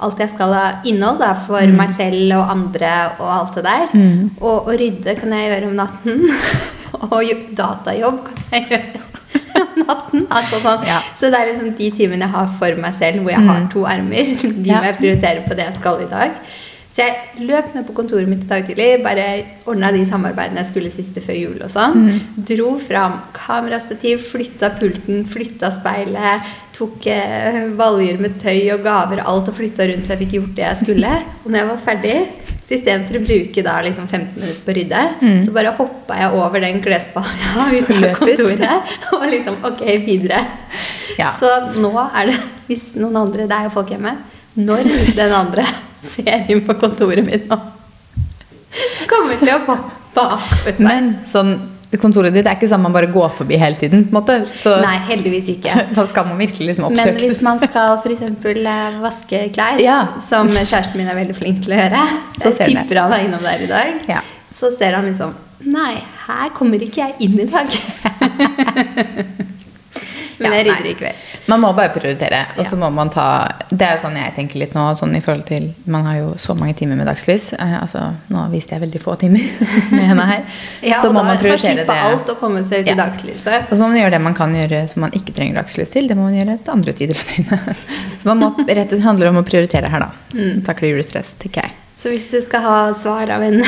[0.00, 1.74] alt jeg skal ha innhold da, for Mm.
[1.76, 3.86] meg selv og andre og alt det der.
[4.40, 6.30] Og å rydde kan jeg gjøre om natten.
[7.12, 9.02] og datajobb kan jeg gjøre
[9.60, 10.24] om natten.
[10.30, 10.86] Altså sånn.
[10.88, 11.02] Ja.
[11.18, 13.84] Så det er liksom de timene jeg har for meg selv, hvor jeg har to
[13.84, 14.24] armer.
[14.40, 14.64] De Mm.
[14.66, 14.80] Ja.
[14.80, 16.30] må jeg prioritere på det jeg skal i dag.
[16.90, 19.26] Så jeg løp ned på kontoret mitt i dag tidlig, bare
[19.70, 22.00] ordna de samarbeidene jeg skulle siste før jul og sånn.
[22.02, 22.16] Mm.
[22.48, 29.50] Dro fram kamerastativ, flytta pulten, flytta speilet, tok eh, valjer med tøy og gaver, alt
[29.52, 31.12] og flytta rundt så jeg fikk gjort det jeg skulle.
[31.44, 32.16] Og når jeg var ferdig,
[32.64, 35.02] så istedenfor å bruke da liksom 15 minutter på å rydde,
[35.44, 38.16] så bare hoppa jeg over den klesbalja ut av Mm.
[38.18, 40.42] Kontoret og liksom ok, videre.
[41.18, 41.30] Ja.
[41.38, 44.16] Så nå er det, hvis noen andre, det er jo folk hjemme,
[44.58, 45.66] når den andre
[46.14, 47.58] ser inn på kontoret mitt nå,
[49.10, 49.76] kommer til å få
[50.14, 50.80] bakbesveis.
[50.84, 51.52] Men sånn,
[52.00, 54.04] kontoret ditt er ikke sånn man bare går forbi hele tiden.
[54.10, 54.46] på en.
[54.58, 55.74] Så Nei, heldigvis ikke.
[55.98, 58.24] da skal man virkelig liksom Men hvis man skal f.eks.
[59.02, 60.00] vaske klær, Ja.
[60.22, 62.02] som kjæresten min er veldig flink til å gjøre
[62.38, 64.04] Så Jeg tipper han er innom der i dag.
[64.08, 64.22] Ja.
[64.54, 67.68] Så ser han liksom Nei, her kommer ikke jeg inn i dag.
[70.40, 71.26] Men jeg rydder i kveld.
[71.50, 72.40] Man må bare prioritere.
[72.60, 73.26] Og så må man ta
[73.70, 76.28] Det er jo sånn jeg tenker litt nå, sånn i forhold til Man har jo
[76.40, 77.50] så mange timer med dagslys.
[77.56, 79.44] Eh, altså, nå viste jeg veldig få timer
[79.96, 80.44] med henne her.
[80.86, 82.06] Ja, så må da man prioritere slippe det.
[82.10, 83.68] alt og komme seg ut i dagslyset.
[83.68, 86.08] Og så må man gjøre det man kan gjøre som man ikke trenger dagslys til.
[86.10, 87.84] Det må man gjøre til andre tider av døgnet.
[88.20, 88.50] Så man må
[88.80, 90.10] rett og handler om å prioritere her, da.
[90.36, 90.64] Mm.
[90.66, 91.76] Takle julestress, tenker jeg.
[92.00, 93.60] Så hvis du skal ha svar av en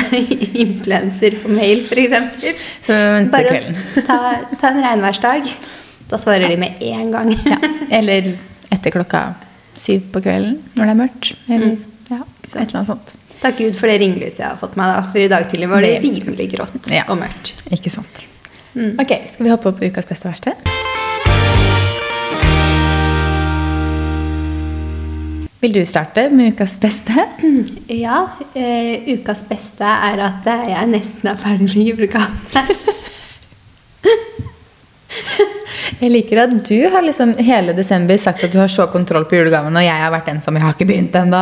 [0.65, 2.57] influenser på mail, f.eks.
[2.87, 2.97] Så
[3.33, 3.59] Bare
[4.07, 4.17] ta,
[4.57, 5.51] ta en regnværsdag.
[6.11, 7.31] Da svarer de med en gang.
[7.53, 7.57] Ja.
[7.99, 8.31] Eller
[8.73, 9.23] etter klokka
[9.77, 11.33] syv på kvelden når det er mørkt.
[11.49, 11.75] Eller
[12.09, 13.13] ja, et eller annet sånt.
[13.43, 15.01] Takk Gud for det ringlyset jeg har fått meg, da.
[15.11, 17.03] For i dag tidlig var det rimelig grått Ja.
[17.11, 17.53] og mørkt.
[17.75, 18.21] Ikke sant.
[18.73, 18.95] Mm.
[19.03, 20.55] Ok, skal vi hoppe opp på ukas beste og verste?
[25.63, 27.27] Vil du starte med ukas beste?
[28.03, 28.23] Ja,
[28.55, 32.63] eh, ukas beste er at jeg nesten er ferdig med julegavene.
[36.03, 39.37] Jeg liker at du har liksom hele desember sagt at du har så kontroll på
[39.39, 41.41] julegavene, og jeg har vært den som jeg har ikke begynt ennå.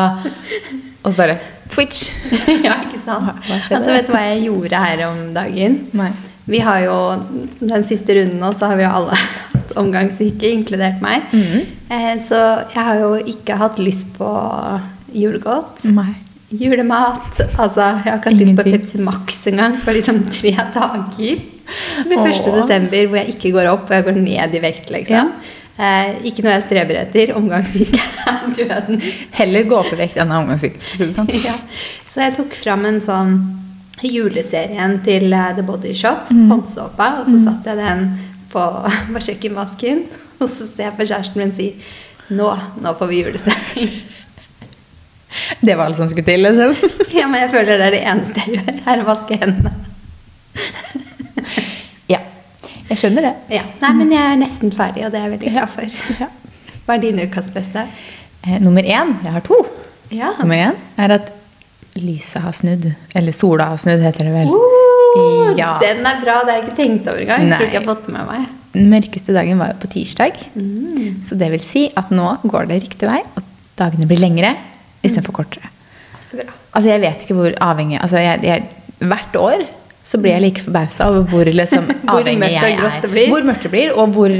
[1.01, 1.37] Og så bare
[1.71, 2.09] Twitch.
[2.67, 3.31] ja, ikke sant?
[3.71, 5.77] Altså, vet du hva jeg gjorde her om dagen?
[5.97, 6.09] Nei.
[6.51, 6.95] Vi har jo
[7.61, 9.19] den siste runden nå, så har vi jo alle
[9.53, 11.29] hatt omgangssyke, inkludert meg.
[11.31, 11.69] Mm.
[11.91, 12.41] Eh, så
[12.73, 14.31] jeg har jo ikke hatt lyst på
[15.15, 15.85] julegodt.
[15.95, 16.13] Nei.
[16.51, 17.39] Julemat.
[17.59, 21.41] Altså, jeg har ikke hatt lyst på Pepsi Max engang på liksom tre dager.
[22.01, 22.49] Det blir 1.
[22.57, 25.31] Desember hvor jeg ikke går opp, og jeg går ned i vekt, liksom.
[25.81, 27.31] Eh, ikke noe jeg streber etter.
[27.39, 28.99] Omgangssyke er døden.
[29.37, 30.81] Heller gå opp i vekt enn omgangssyke.
[30.83, 31.31] for sånn.
[31.45, 31.55] ja.
[32.05, 33.31] Så jeg tok fram en sånn
[34.03, 36.49] juleserien til eh, The Body Shop, Mm.
[36.51, 38.05] håndsåpa, og så satte jeg den
[38.51, 38.63] på,
[39.13, 40.03] på kjøkkenvasken.
[40.41, 41.73] Og så ser jeg på kjæresten min og sier
[42.35, 42.47] nå,
[42.83, 43.91] nå får vi julestemning.
[45.65, 46.75] Det var alt som skulle til, liksom.
[47.19, 49.73] Ja, men jeg føler det er det eneste jeg gjør, er å vaske hendene.
[52.11, 52.19] Ja.
[52.89, 53.33] Jeg skjønner det.
[53.55, 53.61] Ja.
[53.83, 56.01] Nei, men jeg er nesten ferdig, og det er jeg veldig glad for.
[56.19, 56.27] Ja.
[56.85, 57.85] Hva er din ukas beste?
[58.43, 59.59] Eh, nummer én, jeg har to.
[60.11, 60.33] Ja.
[60.41, 61.29] Nummer én er at
[61.99, 62.89] lyset har snudd.
[63.15, 64.51] Eller sola har snudd, heter det vel.
[64.51, 65.73] Uh, Ja.
[65.81, 67.49] Den er bra, det har jeg ikke tenkt over engang.
[67.51, 68.45] Tror ikke jeg har fått med meg.
[68.71, 70.37] Den mørkeste dagen var jo på tirsdag.
[70.55, 71.17] Mm.
[71.27, 73.43] Så det vil si at nå går det riktig vei, og
[73.79, 74.53] dagene blir lengre
[75.01, 75.69] istedenfor kortere.
[76.27, 76.53] Så bra.
[76.71, 78.63] Altså jeg vet ikke hvor avhengig altså jeg, jeg,
[79.01, 79.63] Hvert år
[80.05, 83.27] så blir jeg like forbausa over hvor liksom avhengig jeg er.
[83.29, 84.33] Hvor mørkt det blir, og hvor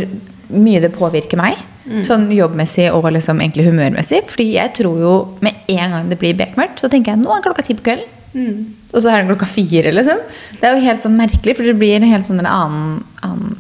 [0.51, 1.57] mye det påvirker meg.
[1.85, 2.01] Mm.
[2.05, 4.23] Sånn jobbmessig og liksom egentlig humørmessig.
[4.29, 5.13] Fordi jeg tror jo
[5.45, 8.17] med en gang det blir bekmørkt, så tenker jeg nå er klokka ti på kvelden.
[8.31, 8.57] Mm.
[8.93, 10.21] Og så er det klokka fire, liksom.
[10.59, 13.55] Det er jo helt sånn merkelig, for det blir en helt sånn en annen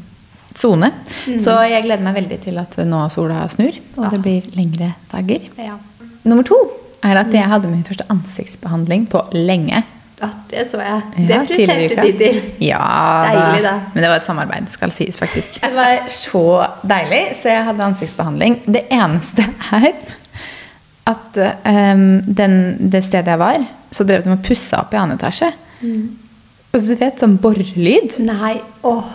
[0.57, 0.91] sone.
[1.27, 1.39] Mm.
[1.43, 4.11] Så jeg gleder meg veldig til at nå sola snur, og Ja.
[4.13, 5.49] det blir lengre dager.
[5.57, 5.77] Ja.
[6.23, 6.59] Nummer to
[7.03, 9.83] er at jeg hadde min første ansiktsbehandling på lenge.
[10.51, 11.01] Det så jeg.
[11.17, 12.39] Ja, det prioriterte de til.
[12.61, 12.81] Ja,
[13.25, 13.73] Deilig, da.
[13.93, 15.61] Men det var et samarbeid, skal sies faktisk.
[15.63, 16.43] Det var så
[16.85, 18.59] deilig, så jeg hadde ansiktsbehandling.
[18.67, 19.87] Det eneste er
[21.09, 22.57] at um, den,
[22.91, 25.49] det stedet jeg var, så drev de og pussa opp i annen etasje.
[25.81, 26.03] Mm.
[26.71, 28.19] Og så du vet, sånn borrelyd.
[28.23, 28.55] Nei,
[28.87, 29.09] åh.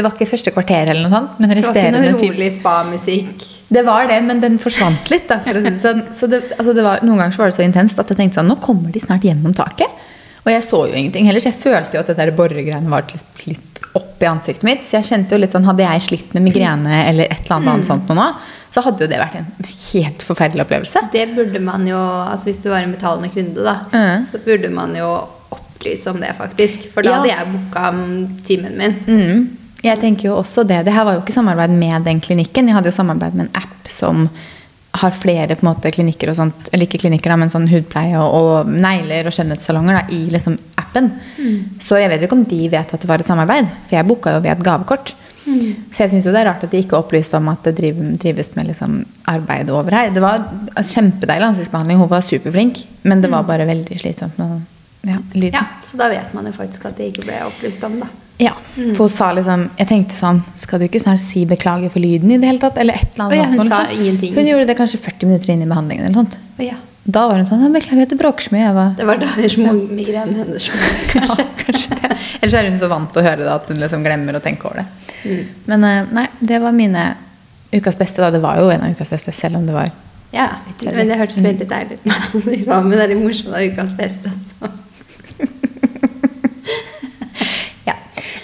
[0.00, 2.46] Det var ikke første kvarter eller noe sånt, men Så det var ikke noe rolig
[2.54, 3.42] spa-musikk.
[3.70, 5.26] Det var det, men den forsvant litt.
[5.28, 6.00] Da, for å si det sånn.
[6.16, 8.40] Så det, altså det var, noen ganger så var det så intenst at jeg tenkte
[8.40, 10.00] sånn Nå kommer de snart gjennom taket.
[10.40, 13.04] Og jeg så jo ingenting heller, så jeg følte jo at det der borregreiene var
[13.10, 14.86] litt, opp i ansiktet mitt.
[14.88, 17.74] Så jeg kjente jo litt sånn Hadde jeg slitt med migrene eller et eller annet,
[17.74, 18.26] annet sånt noe nå,
[18.72, 21.04] så hadde jo det vært en helt forferdelig opplevelse.
[21.12, 24.26] Det burde man jo, altså hvis du var en betalende kunde, da, mm.
[24.30, 25.10] så burde man jo
[25.52, 26.88] opplyse om det, faktisk.
[26.94, 27.20] For da Ja.
[27.20, 27.90] hadde jeg booka
[28.46, 28.96] timen min.
[29.06, 29.59] Mm.
[29.84, 30.82] Jeg tenker jo også det.
[30.86, 32.68] Det her var jo ikke samarbeid med den klinikken.
[32.68, 34.26] Jeg hadde jo samarbeid med en app som
[35.00, 38.18] har flere på en måte klinikker og sånt, eller ikke klinikker, da, men sånn hudpleie
[38.18, 41.12] og, og negler og skjønnhetssalonger da, i liksom appen.
[41.80, 44.34] Så jeg vet ikke om de vet at det var et samarbeid, for jeg booka
[44.34, 45.14] jo ved et gavekort.
[45.90, 48.52] Så jeg syns jo det er rart at de ikke opplyste om at det drives
[48.58, 48.98] med liksom
[49.30, 50.10] arbeid over her.
[50.14, 50.44] Det var
[50.76, 54.58] kjempedeilig ansiktsbehandling, hun var superflink, men det var bare veldig slitsomt med
[55.06, 55.54] ja, lyden.
[55.54, 58.10] Ja, Så da vet man jo faktisk at det ikke ble opplyst om, da.
[58.40, 58.52] Ja,
[58.96, 62.30] for hun sa liksom Jeg tenkte sånn Skal du ikke snart si beklager for lyden
[62.32, 62.78] i det hele tatt?
[62.80, 64.04] Eller et eller annet ja, sånt hun sånt, sa liksom.
[64.04, 64.36] ingenting.
[64.38, 66.38] Hun gjorde det kanskje 40 minutter inn i behandlingen eller sånt.
[66.64, 66.78] Ja.
[67.04, 68.72] Da var hun sånn «Jeg Beklager at det bråker så mye.
[68.76, 70.76] Var, Det var da migrenen hennes slo,
[71.12, 71.44] kanskje.
[71.44, 72.10] Ja, kanskje det.
[72.40, 74.68] Ellers er hun så vant til å høre det at hun liksom glemmer å tenke
[74.68, 74.86] over det.
[75.24, 75.40] Mm.
[75.72, 77.06] Men eh, nei, det var mine
[77.72, 78.20] ukas beste.
[78.20, 79.90] da Det var jo en av ukas beste, selv om det var
[80.30, 80.46] Ja,
[80.84, 82.04] men det hørtes veldig deilig ut.
[82.68, 84.30] Hva med det morsomme ukas beste?
[84.60, 84.68] Ja.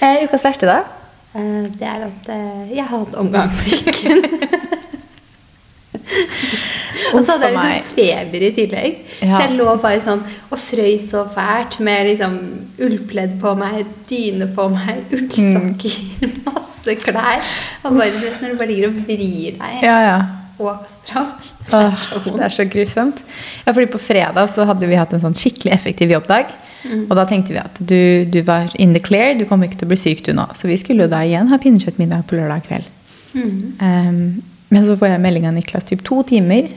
[0.03, 0.79] Eh, ukas verste, da?
[1.37, 4.25] Eh, Det er at eh, jeg har hatt omgangssyken.
[7.15, 8.97] Og så hadde jeg liksom feber i tillegg.
[9.23, 9.37] Ja.
[9.37, 12.37] Så jeg lå bare sånn og frøys så fælt med liksom
[12.83, 16.35] ullpledd på meg, dyne på meg, ullsokker, Mm.
[16.49, 17.43] masse klær.
[17.85, 20.17] Og bare, vet, når du bare ligger og vrir deg Ja, ja.
[20.59, 21.43] og kaster opp.
[21.67, 23.23] Det Åh, er så det er så grusomt.
[23.67, 26.53] Ja, fordi på fredag så hadde vi hatt en sånn skikkelig effektiv jobbdag.
[26.87, 27.05] Mm.
[27.11, 29.89] Og da tenkte vi at du, du var in the clear, du kommer ikke til
[29.89, 30.47] å bli syk du nå.
[30.55, 32.89] Så vi skulle jo da igjen ha pinnekjøttmiddag på lørdag kveld.
[33.37, 33.59] Mm.
[33.81, 36.71] Um, men så får jeg melding av Niklas typ to timer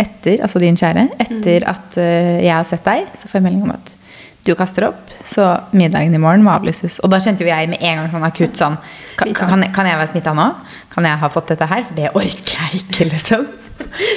[0.00, 1.70] etter, altså din kjære, etter Mm.
[1.74, 3.96] at uh, jeg har sett deg, så får jeg melding om at
[4.44, 6.98] du kaster opp, så middagen i morgen må avlyses.
[7.00, 8.76] Og da kjente jo jeg med en gang sånn akutt sånn
[9.16, 10.48] Kan, kan, kan jeg være smitta nå?
[10.92, 11.84] Kan jeg ha fått dette her?
[11.86, 13.46] For det orker jeg ikke, liksom.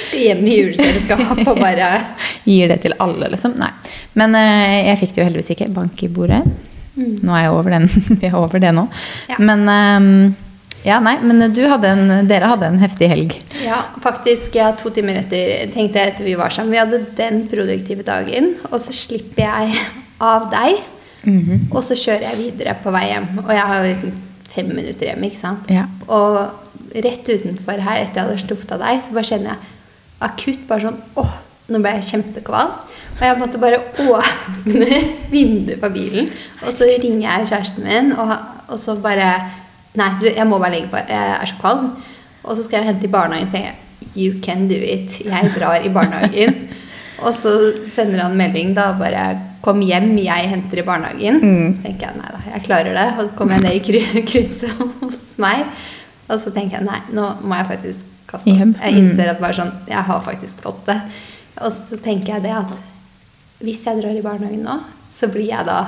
[0.07, 1.91] Skal hjem i juleselskap og bare
[2.47, 3.57] Gir det til alle, liksom?
[3.59, 3.69] Nei.
[4.17, 5.69] Men uh, jeg fikk det jo heldigvis ikke.
[5.75, 6.41] Bank i bordet.
[6.97, 7.87] Nå er jeg over den.
[8.21, 8.87] Vi er over det nå.
[9.29, 9.39] Ja.
[9.43, 10.11] Men um,
[10.87, 13.33] ja, nei, men du hadde en, dere hadde en heftig helg.
[13.65, 14.55] Ja, faktisk.
[14.55, 16.71] Ja, to timer etter tenkte jeg etter vi var sammen.
[16.71, 19.81] Vi hadde den produktive dagen, og så slipper jeg
[20.23, 20.79] av deg.
[21.27, 21.67] Mhm.
[21.73, 23.27] Og så kjører jeg videre på vei hjem.
[23.43, 24.15] Og jeg har liksom
[24.53, 25.67] fem minutter hjem, ikke sant.
[25.73, 25.83] Ja.
[26.07, 26.39] Og
[26.95, 29.75] rett utenfor her, etter jeg hadde sluppet av deg, så bare kjenner jeg
[30.27, 31.33] akutt bare sånn Åh,
[31.67, 32.75] nå ble jeg kjempekvalm.
[33.17, 34.99] Og jeg måtte bare åpne
[35.33, 36.29] vinduet på bilen.
[36.63, 38.35] Og så ringer jeg kjæresten min, og,
[38.69, 39.31] og så bare
[39.97, 40.99] Nei, du, jeg må bare legge på.
[41.09, 41.87] Jeg er så kvalm.
[42.43, 43.73] Og så skal jeg hente i barnehagen, så jeg
[44.17, 45.19] You can do it.
[45.25, 46.67] Jeg drar i barnehagen.
[47.25, 47.53] og så
[47.95, 49.25] sender han melding da bare
[49.65, 51.39] Kom hjem, jeg henter i barnehagen.
[51.41, 51.71] Mm.
[51.75, 53.07] Så tenker jeg nei da, jeg klarer det.
[53.17, 53.89] Og så kommer jeg ned
[54.21, 55.65] i krysset hos meg.
[56.29, 58.81] Og så tenker jeg nei, nå må jeg faktisk kaste opp.
[58.83, 60.97] Jeg innser at bare sånn, jeg har faktisk fått det.
[61.63, 62.73] Og så tenker jeg det at
[63.63, 64.75] hvis jeg drar i barnehagen nå,
[65.17, 65.79] så blir jeg da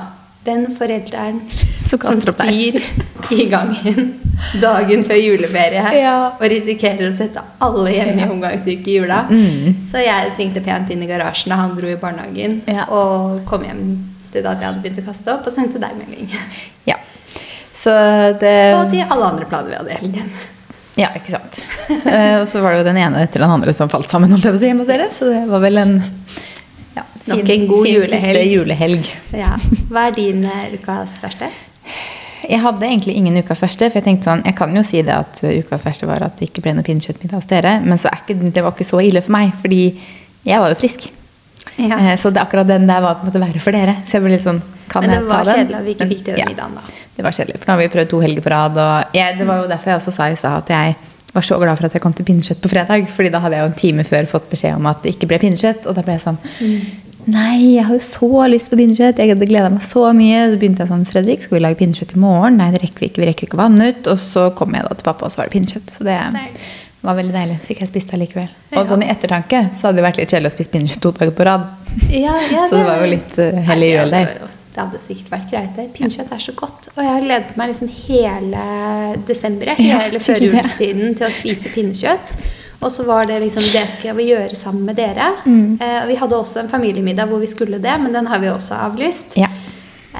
[0.46, 1.42] den forelderen
[1.90, 2.78] Som spyr
[3.34, 4.12] i gangen
[4.62, 6.14] dagen før juleferie Ja.
[6.32, 9.24] og risikerer å sette alle hjemme i omgangssyke i jula.
[9.28, 9.82] Mm.
[9.90, 12.86] Så jeg svingte pent inn i garasjen da han dro i barnehagen, Ja.
[12.88, 13.82] og kom hjem
[14.32, 16.30] til da at jeg hadde begynt å kaste opp, og sendte deg melding.
[16.88, 16.96] Ja.
[17.80, 17.92] Så
[18.42, 20.32] det Og de alle andre planer vi hadde i helgen.
[21.00, 21.62] Ja, ikke sant.
[21.88, 24.44] Eh, og så var det jo den ene etter den andre som falt sammen holdt
[24.44, 25.06] jeg på å si, hjemme hos dere.
[25.14, 25.94] Så det var vel en
[26.98, 28.50] ja, Nok en god fin julehelg.
[28.52, 29.10] julehelg.
[29.38, 29.54] Ja.
[29.88, 31.48] Hva er din eh, ukas verste?
[32.50, 35.12] Jeg hadde egentlig ingen ukas verste, for jeg tenkte sånn, jeg kan jo si det
[35.14, 38.10] at uh, ukas verste var at det ikke ble noe pinnekjøttmiddag hos dere, men så
[38.16, 39.82] ikke, det var ikke så ille for meg, fordi
[40.48, 41.06] jeg var jo frisk.
[41.76, 41.98] Ja.
[42.00, 43.98] Eh, Så det, akkurat den der var på en måte verre for dere.
[44.08, 46.34] Så jeg ble litt sånn, kan Men det var kjedelig at vi ikke fikk til
[46.34, 46.98] den ja, middagen, da.
[47.16, 49.46] Det var kjedelig, for nå har vi prøvd to helger på rad, og jeg, det
[49.48, 50.98] var jo derfor jeg også sa i stad at jeg
[51.32, 53.64] var så glad for at jeg kom til pinnekjøtt på fredag, fordi da hadde jeg
[53.66, 56.18] jo en time før fått beskjed om at det ikke ble pinnekjøtt, og da ble
[56.18, 56.40] jeg sånn
[57.30, 59.18] Nei, jeg har jo så lyst på pinnekjøtt.
[59.20, 60.38] Jeg hadde gleda meg så mye.
[60.50, 62.56] Så begynte jeg sånn Fredrik, skal vi lage pinnekjøtt i morgen?
[62.58, 63.22] Nei, det rekker vi ikke.
[63.22, 64.08] Vi rekker ikke vann ut.
[64.10, 65.92] Og så kom jeg da til pappa, og så var det pinnekjøtt.
[65.94, 66.46] Så det Nei.
[67.04, 67.58] var veldig deilig.
[67.66, 68.48] Fikk jeg spist det likevel.
[68.72, 71.36] Og sånn i ettertanke så hadde det vært litt kjedelig å spise pinnekjøtt to dager
[71.36, 71.68] på rad.
[72.08, 74.32] Ja, ja, Så det var jo litt uh, hell i uhell der.
[74.70, 75.70] Det hadde sikkert vært greit.
[75.76, 75.88] det.
[75.96, 76.88] Pinnekjøtt er så godt.
[76.94, 78.64] Og jeg har gledet meg liksom hele
[79.26, 82.34] desember, hele Ja, førjulstiden, til å spise pinnekjøtt.
[82.80, 85.32] Og så var det liksom det skal vi gjøre sammen med dere.
[85.44, 85.76] Mm.
[85.82, 88.78] Eh, vi hadde også en familiemiddag hvor vi skulle det, men den har vi også
[88.86, 89.36] avlyst.
[89.36, 89.50] Ja.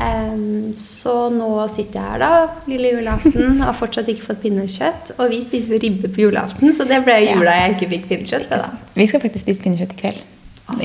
[0.00, 5.14] Em, så nå sitter jeg her, da, lille julaften, og har fortsatt ikke fått pinnekjøtt.
[5.18, 8.50] Og vi spiser jo ribbe på julaften, så det ble jula jeg ikke fikk pinnekjøtt.
[8.52, 8.68] da.
[8.98, 10.26] Vi skal faktisk spise pinnekjøtt i kveld.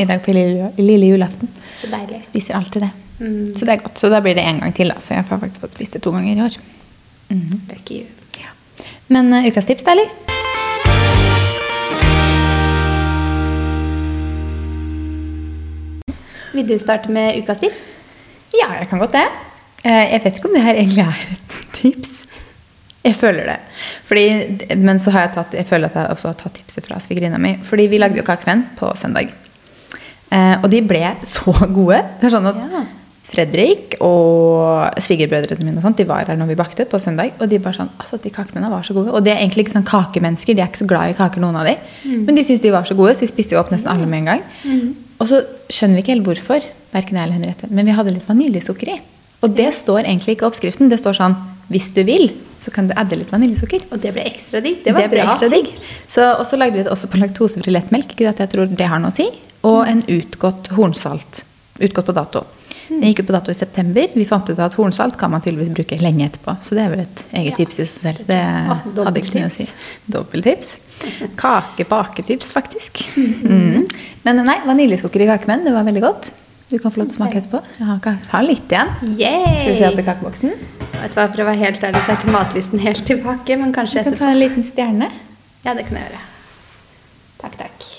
[0.02, 1.52] I dag på lille, lille julaften.
[1.82, 2.24] Så deilig.
[2.32, 2.94] Spiser alltid det.
[3.20, 3.56] Mm.
[3.56, 4.00] Så det er godt.
[4.00, 5.00] Så da blir det en gang til, da.
[5.02, 6.58] Så jeg har faktisk fått spist det to ganger i år.
[7.30, 7.62] Mm.
[7.72, 8.06] Lucky you.
[8.42, 8.52] Ja.
[9.08, 10.12] Men uh, ukas tips, da, eller?
[16.56, 17.86] Vil du starte med ukas tips?
[18.56, 19.26] Ja, jeg kan godt det.
[19.84, 22.14] Eh, Jeg vet ikke om det her egentlig er et tips.
[23.06, 23.58] Jeg føler det.
[24.08, 26.98] Fordi, men så har jeg tatt, jeg føler at jeg også har tatt tipset fra
[27.04, 27.52] svigerinna mi.
[27.64, 29.30] Fordi vi lagde jo kakemenn på søndag.
[30.32, 32.00] Eh, og de ble så gode.
[32.22, 32.86] Det er sånn at Ja.
[33.26, 37.34] Fredrik og svigerbrødrene mine og sånt, de var her når vi bakte på søndag.
[37.42, 39.14] Og de bare sånn, altså de kakemennene var så gode.
[39.16, 40.58] Og de er egentlig ikke sånn kakemennesker.
[40.58, 41.74] De er ikke så glad i kaker, noen av de.
[42.28, 44.24] Men de syntes de var så gode, så vi spiste jo opp nesten alle med
[44.24, 44.46] en gang.
[45.18, 48.30] Og så skjønner vi ikke helt hvorfor, verken jeg eller Henriette, men vi hadde litt
[48.30, 49.02] vaniljesukker i.
[49.46, 50.92] Og det står egentlig ikke i oppskriften.
[50.92, 51.36] Det står sånn
[51.74, 52.30] hvis du vil,
[52.62, 53.88] så kan du adde litt vaniljesukker.
[53.94, 54.84] Og det ble ekstra digg.
[54.86, 55.72] Det var ble bra ekstra digg.
[56.08, 58.14] Så, og så lagde vi det også på laktosefri lettmelk.
[58.14, 59.26] Ikke at jeg tror det har noe å si.
[59.66, 61.42] Og en utgått hornsalt.
[61.82, 62.46] Utgått på dato.
[62.90, 64.08] Den gikk ut på dato i september.
[64.14, 66.58] Vi fant ut at hornsalt kan man tydeligvis bruke lenge etterpå.
[66.62, 68.24] Så det er vel et eget tips i seg selv.
[68.30, 69.68] Det hadde ikke så mye å si.
[70.16, 70.74] Dobbeltips.
[71.42, 73.06] Kake-baketips, faktisk.
[73.18, 73.36] Mm.
[73.44, 73.86] Mhm.
[74.26, 76.34] Men nei, vaniljesukker i kakemenn, det var veldig godt.
[76.72, 77.60] Du kan få lov til å smake etterpå.
[77.78, 78.94] Jeg har, litt igjen.
[78.98, 79.92] Skal vi se Yay!
[79.92, 80.56] oppi kakeboksen?
[80.96, 83.76] Vet du hva, For å være helt ærlig, så er ikke matlysten helt tilbake, men
[83.76, 84.16] kanskje etterpå.
[84.16, 85.12] Du kan ta en liten stjerne.
[85.66, 86.24] Ja, det kan jeg gjøre.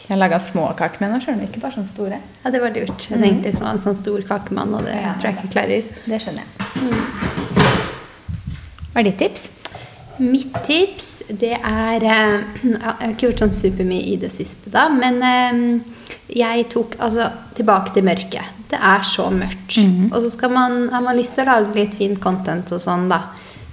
[0.06, 2.18] Jeg laga små kakemenn sjøl, ikke bare sånne store.
[2.44, 3.08] Ja, det var lurt.
[3.10, 5.14] Jeg tenkte liksom en sånn stor kakemann, og det Ja.
[5.18, 5.82] tror jeg ikke klarer.
[6.06, 6.50] Det skjønner jeg.
[8.92, 9.48] Hva er ditt tips?
[10.18, 14.86] Mitt tips, det er eh, Jeg har ikke gjort sånn supermye i det siste, da,
[14.88, 17.26] men eh, jeg tok altså
[17.58, 18.54] tilbake til mørket.
[18.70, 19.76] Det er så mørkt.
[20.12, 23.20] Og så man, har man lyst til å lage litt fint content og sånn, da.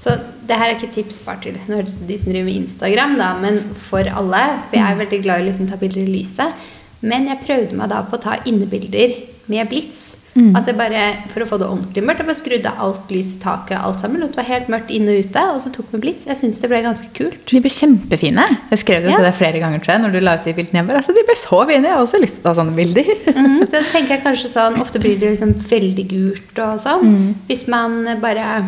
[0.04, 3.62] Så det her er ikke tips bare til de som driver med Instagram, da, men
[3.90, 4.42] for alle.
[4.70, 6.66] For jeg er veldig glad i å liksom ta bilder i lyset.
[7.04, 9.16] Men jeg prøvde meg da på å ta innebilder
[9.52, 10.04] med blits.
[10.34, 12.24] Altså bare For å få det ordentlig mørkt.
[12.24, 14.24] Jeg bare skrudde alt lys i taket alt sammen.
[14.24, 16.26] Lot det være helt mørkt inne og ute, og så tok vi blits.
[16.26, 17.44] Jeg syns det ble ganske kult.
[17.52, 18.46] De ble kjempefine.
[18.72, 19.20] Jeg skrev det Ja.
[19.20, 20.80] til deg flere ganger tror jeg, når du la ut de bildene.
[20.82, 21.84] Jeg bare, altså, de ble så fine.
[21.86, 23.14] Jeg har også lyst til å ta sånne bilder.
[23.44, 27.36] Mm, så tenker jeg kanskje sånn Ofte blir det liksom veldig gult og sånn.
[27.48, 28.64] Hvis man bare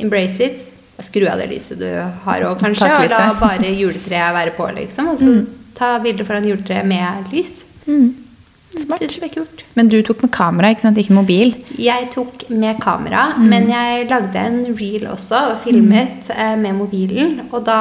[0.00, 0.70] embrace it
[1.02, 1.88] Skru av det lyset du
[2.22, 5.08] har òg, kanskje, og la bare juletreet være på, liksom.
[5.10, 5.32] Og så
[5.74, 7.64] ta bilde foran juletreet med lys.
[8.78, 9.02] Smart.
[9.02, 9.64] Det ble kult.
[9.78, 10.98] Men du tok med kamera, ikke sant?
[10.98, 11.52] Ikke mobil.
[11.78, 17.36] Jeg tok med kamera, men jeg lagde en reel også og filmet eh, med mobilen.
[17.50, 17.78] Og da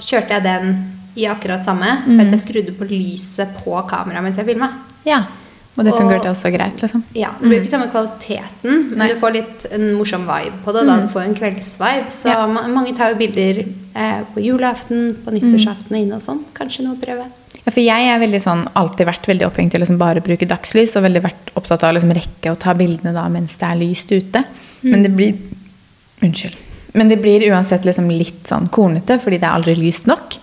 [0.00, 0.74] kjørte jeg den
[1.20, 4.72] i akkurat samme, for at jeg skrudde på lyset på kamera mens jeg filma.
[5.06, 5.22] Ja.
[5.76, 7.02] Og det Og- fungerte også greit, liksom.
[7.14, 9.08] Ja, Det blir ikke samme kvaliteten, men Nei.
[9.08, 10.86] du får litt en morsom vibe på det.
[10.86, 12.10] da, Du får jo en kveldsvibe.
[12.12, 12.46] Så Ja.
[12.46, 13.64] ma mange tar jo bilder
[13.96, 16.44] eh, på julaften, på nyttårsaften og inne og sånn.
[16.54, 17.24] Kanskje noe å prøve.
[17.66, 20.46] Ja, for jeg er veldig sånn, alltid vært veldig opphengt i å liksom bare bruke
[20.46, 23.66] dagslys, og veldig vært opptatt av å liksom rekke å ta bildene da mens det
[23.68, 24.44] er lyst ute.
[24.82, 25.34] Men det blir
[26.22, 26.56] Unnskyld.
[26.94, 30.36] Men det blir uansett liksom litt sånn kornete, fordi det er aldri lyst nok.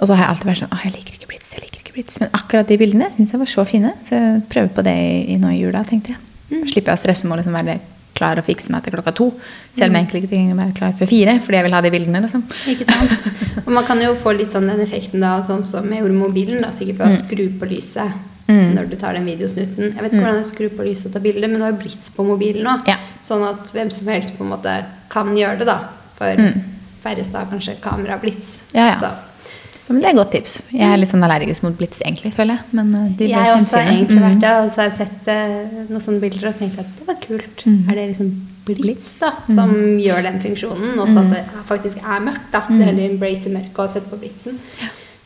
[0.00, 2.20] Og så har jeg alltid vært sånn Å, jeg liker ikke blits, jeg liker blits.
[2.22, 5.16] Men akkurat de bildene syns jeg var så fine, så jeg prøver på det i,
[5.34, 6.22] i nå i jula, tenkte jeg.
[6.52, 6.66] Mm.
[6.68, 7.78] slipper jeg å stresse med å liksom være
[8.12, 9.28] klar og fikse meg til klokka to.
[9.72, 12.20] Selv om jeg egentlig ikke er klar før fire, fordi jeg vil ha de bildene,
[12.26, 12.42] liksom.
[12.74, 13.30] Ikke sant?
[13.64, 16.26] Og man kan jo få litt sånn den effekten da, sånn som jeg gjorde med
[16.26, 16.60] mobilen.
[16.64, 19.94] da, Sikkert ved å skru på lyset når du tar den videosnutten.
[19.94, 22.10] Jeg vet ikke hvordan jeg skrur på lyset og tar bilde, men du har blits
[22.12, 22.74] på mobilen nå.
[22.90, 22.98] Ja.
[23.24, 24.74] Sånn at hvem som helst på en måte
[25.12, 25.78] kan gjøre det, da.
[26.18, 26.42] For
[27.02, 28.58] færreste har kanskje kamera blitz.
[28.76, 28.98] Ja, ja.
[29.00, 29.12] Så.
[29.92, 30.54] Ja, men det er et godt tips.
[30.72, 32.64] Jeg er litt sånn allergisk mot blits, egentlig, føler jeg.
[32.78, 34.24] Men uh, de Jeg har også egentlig Mm.
[34.24, 37.06] vært det, og så har jeg sett eh, noen sånne bilder og tenkt at det
[37.06, 37.64] var kult.
[37.66, 37.90] Mm.
[37.90, 38.30] Er det liksom
[38.64, 41.26] blits da, som gjør den funksjonen, og så Mm.
[41.26, 42.50] at det er- faktisk er mørkt?
[42.52, 42.60] da.
[42.68, 44.58] Du heller embracer mørket og setter på blitsen.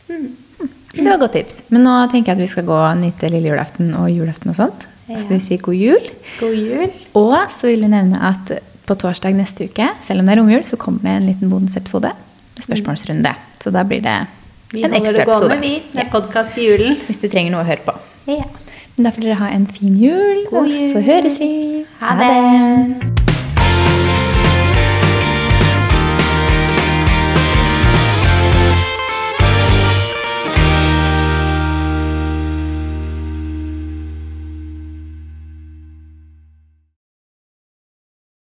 [0.07, 1.61] Det var et godt tips.
[1.69, 4.55] Men nå tenker jeg at vi skal gå og nyte lille julaften og julaften og
[4.57, 4.87] sånt.
[5.07, 6.07] Så Så vi sier god jul.
[6.39, 6.91] God jul.
[7.15, 8.51] Og så vil vi nevne at
[8.87, 12.11] på torsdag neste uke, selv om det er romjul, så kommer det en liten bonusepisode.
[12.59, 13.35] Spørsmålsrunde.
[13.61, 14.27] Så da blir det
[14.71, 15.73] Vi en holder det gående, vi.
[15.93, 16.09] med Ja.
[16.11, 16.97] podkast i julen.
[17.07, 17.93] Hvis du trenger noe å høre på.
[18.27, 18.43] Ja.
[18.97, 21.85] Men da får dere ha en fin jul, God og så høres vi.
[21.99, 23.26] Ha det.